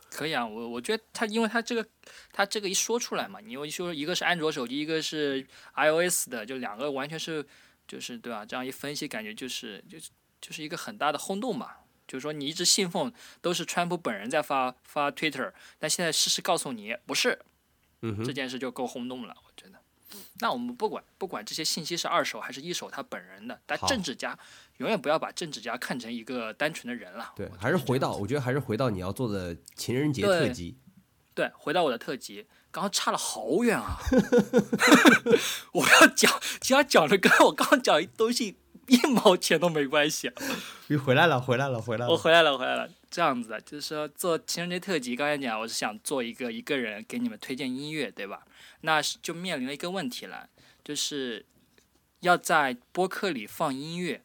[0.10, 0.48] 可以啊。
[0.48, 1.86] 我我觉得他，因为他这个
[2.32, 5.46] 他这个一说出来嘛，你又说一个是安卓手机，一个是
[5.76, 7.46] iOS 的，就两个完全是
[7.88, 8.46] 就是对吧？
[8.46, 10.10] 这样一分析，感觉就是就是
[10.42, 11.72] 就是一个很大的轰动嘛。
[12.08, 13.12] 就是说，你一直信奉
[13.42, 17.38] 都是川普本人在发发 Twitter，但现在事实告诉你不是，
[18.24, 19.78] 这，件事就够轰动了，我觉得。
[20.40, 24.40] 那我们不管不管这些信息是二手还是一手，他本人的，但政治家
[24.78, 27.34] 永远不要把政治家看成一个单纯的人了。
[27.36, 30.78] 对还是回到，我觉得还是回到你要做的情人节特辑。
[31.34, 33.98] 对，回到我的特辑，刚刚差了好远啊！
[35.74, 38.56] 我要讲，其他讲的跟我刚刚讲的东西
[38.86, 40.32] 一毛钱都没关系。
[40.86, 42.12] 你回来了，回来了，回来了。
[42.12, 42.88] 我回来了，回来了。
[43.10, 48.44] 这样子的，就是说做情人节特辑，刚才讲我是想做一个一个人给你们推荐音乐，对吧？
[48.82, 50.48] 那是就面临了一个问题了，
[50.84, 51.44] 就是
[52.20, 54.22] 要在播客里放音乐，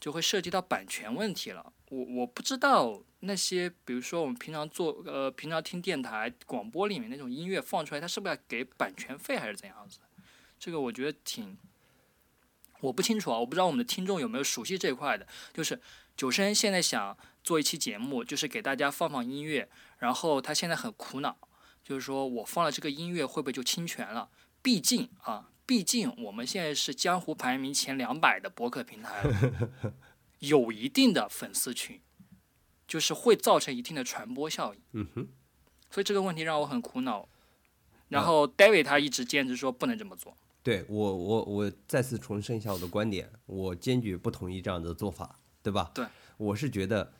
[0.00, 1.72] 就会涉及到版权问题了。
[1.90, 9.98] 我我不知道那些，比如说我们平常做呃平常听电台广播里面那种音乐放出来，它是不是要给版权费还是怎样子？
[10.58, 11.56] 这个我觉得挺
[12.80, 15.26] 我不清楚啊，我不知道我们的听众有没有熟悉这块的。
[15.52, 15.80] 就是
[16.16, 19.68] 九生现在想做一期节目，就是给大家放放音乐，
[19.98, 21.36] 然后他现在很苦恼，
[21.82, 24.30] 就是说我放了这个音乐会不会就侵权了？
[24.62, 29.92] 毕竟啊，毕竟我们现在是江湖排名前两百的博客平台了，
[30.40, 32.00] 有一定的粉丝群，
[32.86, 34.80] 就是会造成一定的传播效应。
[34.92, 35.28] 嗯哼，
[35.90, 37.28] 所以这个问题让我很苦恼。
[38.08, 40.36] 然后 David 他一直坚持说不能这么做。
[40.62, 45.90] 对我，我我再次重申一下我的观点，我坚决不同意这样的做法，对吧？
[45.94, 46.06] 对，
[46.36, 47.12] 我是觉得，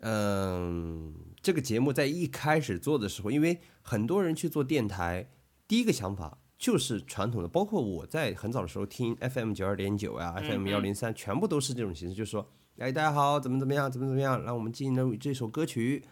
[0.00, 5.30] 嗯，这个节目在一开始做的时候，因为很多人去做电台，
[5.66, 16.04] 第一个想法就是传统的，包括我在很早的时候听 FM 九二点九呀，FM 幺零三，全部都是这种形式，就是说，哎，大家好，怎么怎么样，怎么怎么样，让我们进入这首歌曲，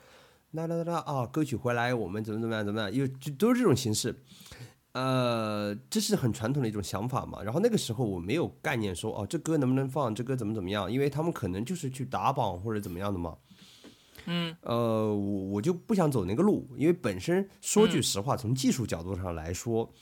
[0.53, 4.15] 啦啦啦啦啊，歌曲回来，我们怎么怎么样，怎么样，又就都是这种形式。
[4.93, 7.43] 呃，这是很传统的一种想法嘛。
[7.43, 13.37] 然后那个时候我没有概念说，哦，这歌能不能放，这歌怎么怎么样，因为他们可能就是去打榜或者怎么样的嘛。
[14.27, 19.93] 嗯，呃，我我就不想走那个路，因为本身说句实话，从技术角度上来说，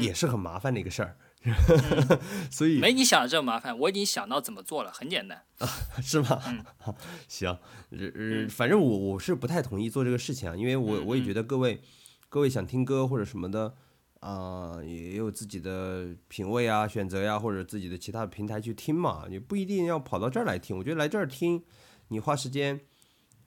[0.00, 1.14] 也是很麻烦的一个事儿。
[2.50, 5.66] 所以没你想的这么麻烦，我已经想到怎么做了，很简单啊，
[6.02, 6.40] 是吗？
[6.46, 6.64] 嗯，
[7.28, 7.58] 行，
[7.90, 11.80] 呃，反正我我是不太同意做这个事情啊，因为我我也觉得各位
[12.28, 13.74] 各位想听歌或者什么的。
[14.20, 20.76] 啊，也有自己的品味啊、选择呀，或者自己的其他平台去听嘛，也不一定要跑到这儿来听。
[20.76, 21.64] 我觉得来这儿听，
[22.08, 22.78] 你花时间，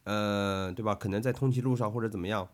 [0.06, 0.96] 呃，对吧？
[0.96, 2.50] 可能在通勤路上或者怎么样，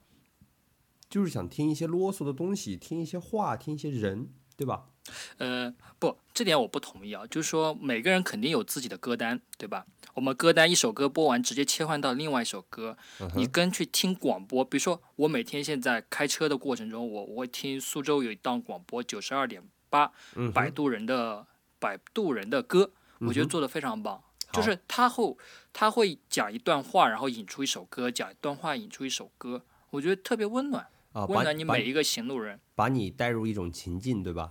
[1.09, 4.27] 就是想听一些啰嗦的东西，听一些话，听一些人，
[4.57, 4.89] 对吧？
[5.37, 7.25] 呃，不，这点我不同意啊。
[7.27, 9.85] 就是说，每个人肯定有自己的歌单，对吧？
[10.15, 12.97] 我们歌单一首歌播完，直接切换到另外一首歌。
[13.35, 20.11] 你跟去听广播，比如说我每天现在开车的过程中，我我会听苏州有一档广播九十二点八，
[20.53, 21.45] 摆渡人的
[21.79, 24.21] 摆渡人的歌，我觉得做的非常棒。
[24.51, 25.37] 就是他会
[25.71, 34.49] 他会讲一段话，然后引出一首歌，讲一段话引出一首歌，我觉得特别温暖啊，温暖你每一个行路人，把你带入一种情境，对吧？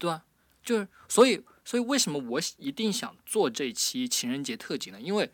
[0.00, 0.24] 对啊，
[0.64, 4.98] 就是所以，所以为什么我一定想做这期情人节特辑呢？
[4.98, 5.30] 因为，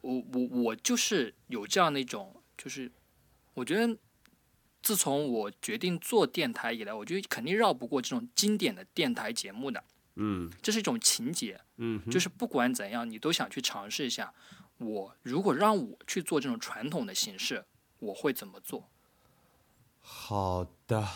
[0.00, 2.90] 我我我就是有这样的一种，就是
[3.54, 3.96] 我觉得，
[4.82, 9.84] 自从我决定做电台以来，我觉得肯定绕不过这种经典的电台节目的。
[10.16, 11.60] 嗯，这是一种情节。
[11.76, 14.34] 嗯，就是不管怎样，你都想去尝试一下。
[14.78, 17.64] 我如果让我去做这种传统的形式，
[18.00, 18.90] 我会怎么做？
[20.00, 21.06] 好的。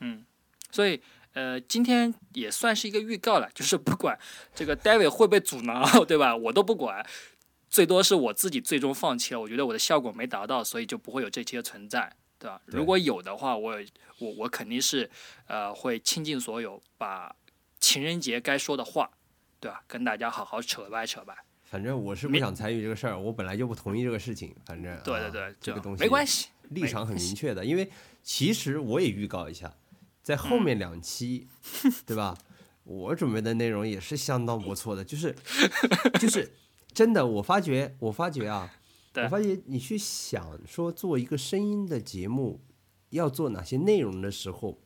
[0.00, 0.26] 嗯，
[0.72, 1.00] 所以。
[1.32, 4.18] 呃，今天也算是一个预告了，就是不管
[4.54, 6.36] 这个 David 会被阻挠， 对吧？
[6.36, 7.06] 我都不管，
[7.68, 9.40] 最多是我自己最终放弃了。
[9.40, 12.60] 我觉得我的效果没达到，所以就不会有这期的存在，对吧？
[12.66, 13.74] 如果有的话，我
[14.18, 15.08] 我我肯定是
[15.46, 17.34] 呃会倾尽所有，把
[17.78, 19.10] 情人节该说的话，
[19.60, 19.84] 对吧？
[19.86, 21.32] 跟大家好好扯掰扯掰。
[21.62, 24.52] 反正我是不想参与这个事儿，我本来就不同意这个事情。
[24.66, 27.64] 反正对对对，这个东西没关系，立场很明确的。
[27.64, 27.88] 因为
[28.24, 29.72] 其实我也预告一下。
[30.22, 31.48] 在后面两期，
[32.06, 32.36] 对吧？
[32.84, 35.34] 我准备的内容也是相当不错的，就是
[36.20, 36.52] 就是
[36.92, 37.24] 真的。
[37.24, 38.72] 我发觉，我发觉啊，
[39.14, 42.60] 我发觉你去想说做一个声音的节目
[43.10, 44.80] 要做哪些内容的时候，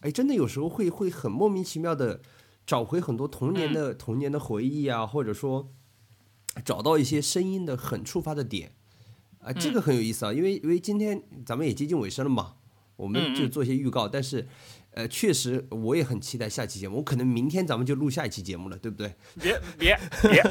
[0.00, 2.20] 哎，真的有时候会会很莫名其妙的
[2.66, 5.70] 找回很多童年的童年的回忆啊，或者说
[6.64, 8.72] 找到一些声音的很触发的点
[9.38, 10.32] 啊，这个很有意思啊。
[10.32, 12.56] 因为因为今天咱们也接近尾声了嘛。
[12.96, 14.46] 我们就做一些预告，但是，
[14.92, 16.98] 呃，确实我也很期待下期节目。
[16.98, 19.14] 我可能明天咱们就录下一期节目了，对不对？
[19.40, 20.42] 别别别！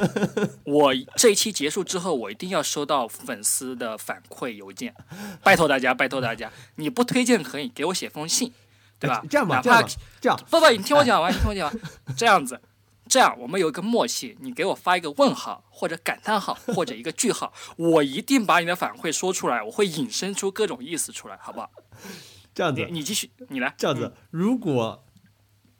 [0.64, 4.94] 我这一期结束之后，我一定要收到粉丝的反馈邮件，
[5.42, 8.52] 拜托大家，拜托大家，你不推荐可以给我写封信，
[8.98, 9.24] 对吧？
[9.30, 9.88] 这样吧，这样
[10.20, 11.80] 这样，不不，你听我讲完，你听我讲完，
[12.14, 12.60] 这样子，
[13.08, 21.70] 这样我们有一个默契，你给我发一个问号或者感叹号或者一个句号，我一定把你的反馈说出来，我会引申出各种意思出来，好不好？
[22.54, 23.74] 这样子，你继续，你来。
[23.76, 25.04] 这样子，如果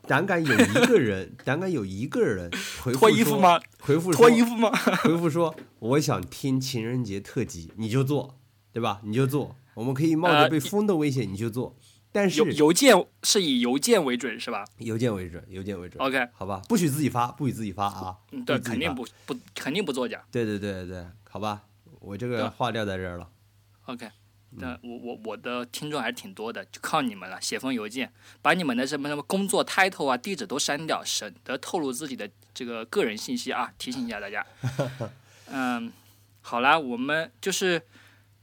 [0.07, 2.51] 胆敢有一个人， 胆敢有一个人
[2.83, 3.59] 回复脱衣服吗？
[3.79, 4.69] 回复脱衣服吗？
[5.03, 8.37] 回复说 我想听情人节特辑，你就做，
[8.73, 9.01] 对吧？
[9.03, 11.75] 你就做，我们可以冒着被封的危险，你就做。
[12.11, 18.15] 但是邮邮件是以邮件为准是吧邮件为准，邮件为准，？OK，好吧，不许自己发，不许自己发啊！
[18.31, 20.23] 嗯对，肯定不不肯定不作假。
[20.31, 21.63] 对对对对，好吧，
[21.99, 23.27] 我这个话撂在这儿了。
[23.87, 24.07] OK，
[24.57, 27.39] 嗯那我我我的听众还是挺多的，就靠你们了。
[27.41, 33.73] 写封邮件，把你们的什么什么工作 title 啊、地址都删掉，省得透露自己的这个个人信息啊。
[33.77, 34.45] 提醒一下大家。
[35.51, 35.91] 嗯，
[36.41, 37.81] 好啦，我们就是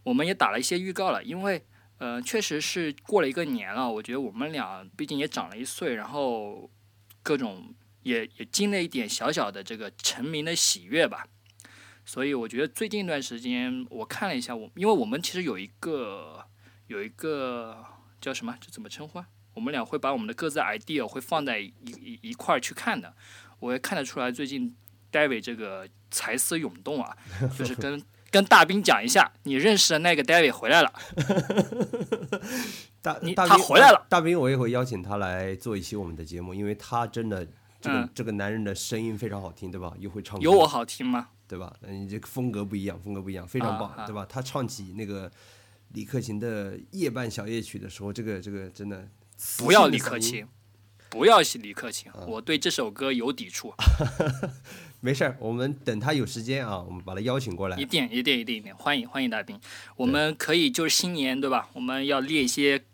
[0.02, 1.64] 我们也打了一些预告了，因为
[1.98, 6.70] 呃，确实是过了一个年了，我觉得我们俩毕竟也长了一岁，然后
[7.22, 11.26] 各种也也经历了一点小小的这个成名的喜悦吧。
[12.04, 16.44] 所以我觉得最近一段时间，我看了一下我，因为我们其实有一个
[16.88, 17.84] 有一个
[18.20, 19.26] 叫什么，这怎么称呼啊？
[19.54, 23.14] 我们俩会把我们的各自 idea 会放在一一一块儿去看的。
[23.60, 24.74] 我也看得出来，最近
[25.12, 27.16] David 这个才思涌动啊，
[27.56, 30.92] 就是跟 跟大兵讲一下，你认识的那个 David 回来了。
[33.02, 37.46] 大你大兵他回来了大兵我也会邀请他来做一期我们的节目，因为他真的
[37.82, 39.92] 这个、嗯这个男人的声音非常好听，对吧？
[39.98, 41.28] 又会唱歌，有我好听吗？
[41.48, 41.74] 对吧？
[41.82, 44.24] 嗯，你这个风格不一样，风格不一样，非常棒，对吧？
[44.26, 45.30] 他唱起那个
[45.94, 49.06] 李克勤的《夜半小夜曲》的时候，这个这个真的
[49.36, 50.46] 磁不要李克勤，
[51.10, 53.74] 不要李克勤，嗯我对这首歌有抵触。
[55.04, 57.84] 没事儿，我们等他有时间啊，我们把他邀请过来一。
[57.84, 59.60] 定一定一定一定，欢迎欢迎大兵。
[59.96, 61.68] 我们可以就是新年对吧？
[61.72, 62.84] 我们要列一些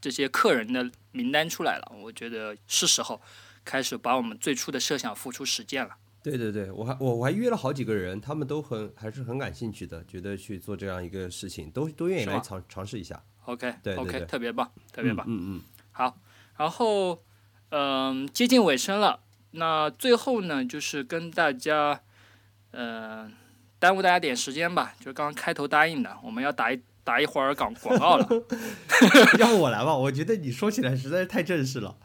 [0.00, 3.20] 这些客人的名单出来了，我觉得是时候
[3.64, 5.96] 开始把我们最初的设想付出实践了。
[6.22, 13.22] 对对对，我还我我还约了好几个人，他们都很还是很感兴趣的，觉得去做这样一个事情，都都愿意来尝尝试一下。
[13.44, 15.26] OK 对对 OK，特别棒，特别棒。
[15.28, 15.62] 嗯嗯
[15.92, 16.16] 好，
[16.56, 17.22] 然后
[17.68, 22.00] 嗯、接近尾声了，那最后呢，就是跟大家
[22.70, 23.30] 嗯、
[23.78, 28.26] 耽误大家点时间吧，就是刚刚开头答应的，我们要打一打一会儿广广告了。
[28.30, 28.42] 嗯，
[29.38, 29.94] 要不我来吧？
[29.94, 31.98] 我觉得你说起来实在是太正式了，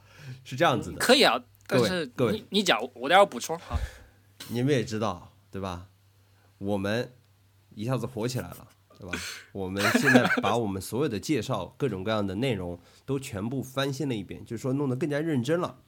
[0.44, 0.98] 是这样子的。
[0.98, 3.58] 可以啊，但是各位你你讲，我待会儿补充。
[3.60, 3.78] 好，
[4.50, 5.88] 你们也知道，对吧？
[6.58, 7.14] 我们
[7.76, 8.68] 一下子火起来了，
[9.00, 9.18] 对吧？
[9.54, 15.80] 我们现在把我们所有的介绍、各种各样的内容都全部翻新了一遍，就是说弄得更加认真了。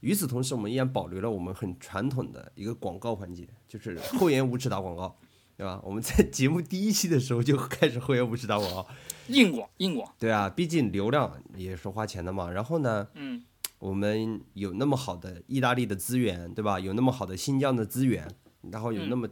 [0.00, 5.18] 与此同时，我们依然保留了我们很传统的一个广告环节，就是厚颜无耻打广告，
[5.56, 5.80] 对吧？
[5.84, 8.86] 我们在 节目第一期的时候就开始厚颜无耻打我啊，
[9.28, 12.50] 硬广硬广，对啊，毕竟流量也是花钱的嘛。
[12.50, 13.44] 然后呢，嗯，
[13.78, 16.80] 我们有那么好的意大利的资源，对吧？
[16.80, 18.28] 有那么好的新疆的资源，
[18.72, 19.28] 然后有那么、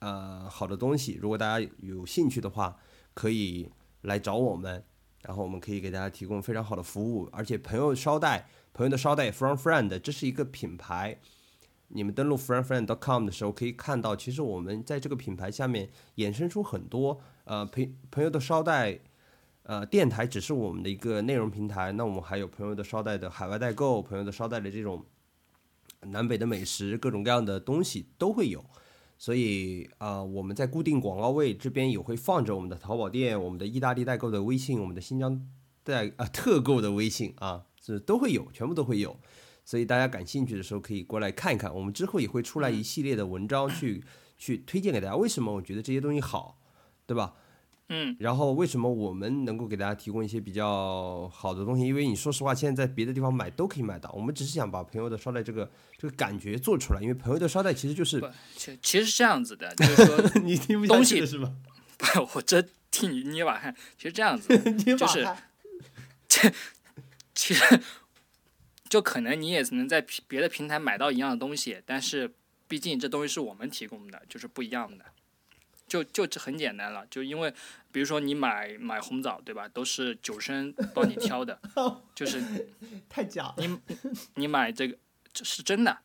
[0.00, 2.76] 呃好的东西，如果大家有兴趣的话，
[3.14, 3.70] 可以
[4.02, 4.84] 来找我们，
[5.22, 11.18] 然后我们可以给大家提供非常好的服务，而且朋友捎带，朋友的捎带 from friend，这是一个品牌。
[11.94, 18.98] 你们登录 friendfriend.com 的时候，可以看到，其实我们在这个品牌下面衍生出很多呃朋朋友的捎带，
[19.64, 25.04] 呃，电台只是我们的一个内容平台，那我们还有朋友的捎带的海外代购，朋友的捎带的这种
[26.00, 28.64] 南北的美食，各种各样的东西都会有。
[29.18, 35.46] 所以啊、呃我们在固定广告位这边也会放着我们的淘宝店、我们的意大利代购的微信、我们的新疆
[35.84, 39.16] 代啊、特购的微信啊，这都会有，全部都会有。
[39.64, 41.74] 所以大家感兴趣的时候可以过来看一看。
[41.74, 44.02] 我们之后也会出来一系列的文章去
[44.36, 45.16] 去推荐给大家。
[45.16, 46.58] 为什么我觉得这些东西好，
[47.06, 47.34] 对吧？
[47.88, 51.84] 嗯，然后为什么我们能够给大家提供一些比较好的东西？
[51.84, 54.10] 因为你说实话，现在在别的地方买都可以买到。
[54.12, 61.52] 我们只是想把朋友的捎带这个这个感觉做出来，因为朋友的捎带其实就是不其其实是这样子的，就是说， 你听不下去了是吧？
[62.34, 65.28] 我这替你捏把汗，其实这样子， 你就是
[67.34, 67.80] 其实
[68.92, 72.30] 就可能你也能在别的平台买到一样的东西，但是
[72.68, 75.06] 毕竟这东西是我们提供的，就是不一样的。
[75.88, 77.50] 就就这很简单了，就因为
[77.90, 81.58] 比如说你买买红枣对吧，都是九生帮你挑的，
[82.14, 82.68] 就是
[83.08, 83.54] 太假了。
[83.56, 83.80] 你
[84.34, 84.98] 你买这个
[85.32, 85.98] 这是真的。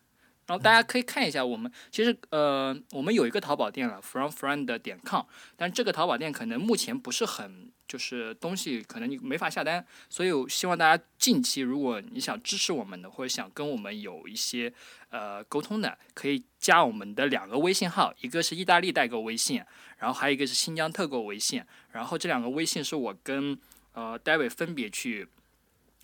[0.46, 5.26] 然后大家可以看一下，我们其实呃，我们有一个淘宝店了，fromfriend 点 com，
[5.58, 14.72] 但这个淘宝店可能目前不是很，就是东西可能你没法下单，所以我希望大家近期如果你想支持我们的，或者想跟我们有一些
[15.08, 19.64] 呃沟通的，可以加我们的两个微信号，一个是意大利代购微信，
[19.96, 23.58] 然后还有一个是新疆特购微信，然后这两个微信是我跟
[23.94, 25.26] 呃 David 分别去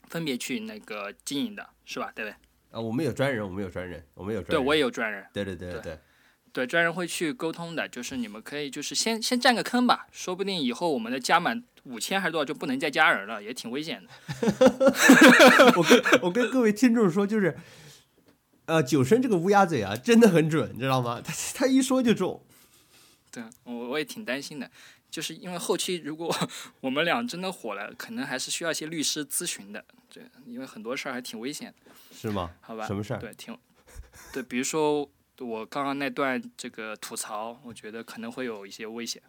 [0.08, 2.36] 分别去那个经营的，是吧，David？
[2.70, 5.98] 啊，我们有专人，我们有专人，我们有专对，我也有专人，对对对对对，
[6.52, 14.10] 对专人会去沟通的，就是你们可以就是先先占个坑吧，说不定以后我们的加满五千还是多少就不能再加人了，也挺危险的。
[15.76, 17.56] 我跟我跟各位听众说，就是，
[18.66, 21.20] 呃，九生这个乌鸦嘴啊，真的很准，你知道吗？
[21.24, 22.44] 他他一说就中。
[23.30, 24.70] 对我我也挺担心的，
[25.10, 26.34] 就是因为后期如果
[26.80, 32.52] 我们俩真的火了，可能还是需要一些律师咨询的，对，因为很多事儿还挺危险的，是吗？
[32.60, 32.86] 好吧？
[32.86, 33.18] 什么事儿？
[33.18, 33.56] 对，挺
[34.32, 35.10] 对，比如说
[35.40, 39.20] 我刚刚那段这个吐槽，我觉得可能会有一些危险。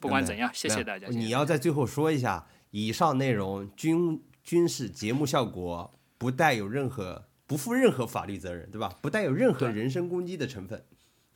[0.00, 1.06] 不管怎样，谢谢大家。
[1.08, 8.96] 你要在最后说一下，以上内容均均是节目效果，不带有任何不负任何法律责任，对吧？
[9.02, 10.84] 不带有任何人身攻击的成分。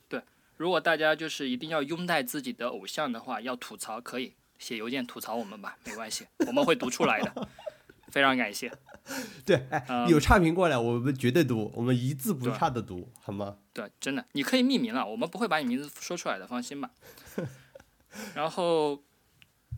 [0.07, 0.21] 对
[0.57, 7.47] 如果大家就是一定要拥戴自己的偶像的话，要吐槽可以写邮件吐槽我们吧，没关系，我们会读出来的。
[8.09, 8.71] 非常感谢。
[9.45, 13.57] 对，哎，嗯有差评过来，我们绝对读，我们一字不差的读，好吗？
[13.73, 16.89] 对，真的，你可以匿名了，我们不会把你名字说出来的，放心吧。
[18.33, 19.03] 然后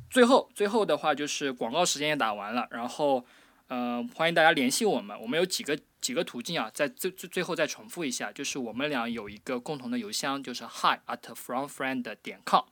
[0.10, 3.26] 最后最后的话就是广告时间也打完了，然后
[3.68, 12.64] 呃欢迎大家联系我们，我们有几个几个途径啊，在最最最后再重复一下，就是我们俩有一个共同的邮箱，就是 hi at fromfriend 点 com，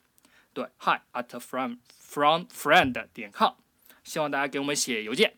[0.53, 3.53] 对，hi at from from friend 点 com，
[4.03, 5.33] 希望大家给我们写邮件。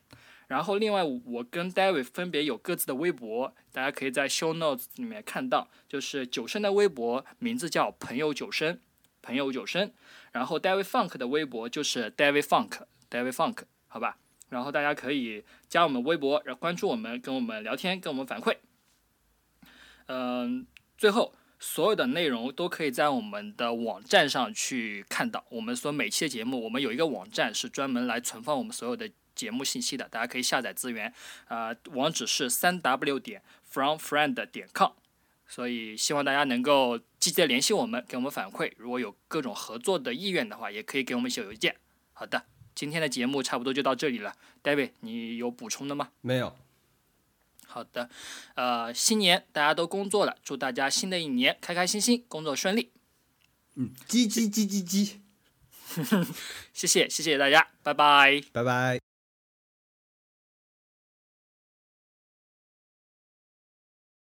[0.47, 8.79] 然后另外我跟 David 分别有各自的微博，大家可以在 Show Notes 里面看到，就是九生的微博名字叫朋友九生，
[9.21, 9.91] 朋友九生。
[10.37, 14.19] 然后 David Funk 的微博就是 David Funk，David Funk，好吧？
[14.49, 18.55] 然后大家可以加我们微博，然后关注我们，跟我们聊天，跟我们反馈。
[20.05, 25.43] 嗯、最后所有的内容都可以在我们的网站上去看到。
[25.49, 31.11] 我们所每期的节目，我们有一个网站是专门来存放我们所有的节目信息的，大家可以下载资源。
[31.47, 33.41] 啊、网址是三 w 点
[33.73, 34.91] fromfriend 点 com。
[35.47, 38.71] 所以希望大家能够积极的联系我们，给我们反馈。
[38.77, 41.75] 如果有各种合作的意愿的话，也可以给我们写邮件。
[42.13, 42.45] 好的，
[42.75, 44.35] 今天的节目差不多就到这里了。
[44.63, 46.09] David，你有补充的吗？
[46.21, 46.55] 没有，
[47.65, 48.09] 好的，
[48.55, 52.91] 呃，新年大家都工作了，祝大家新的一年开开心心，工作顺利。
[53.75, 56.25] 嗯，叽叽叽叽叽，
[56.73, 58.41] 谢谢，谢谢大家，拜拜。
[58.51, 59.06] 拜拜。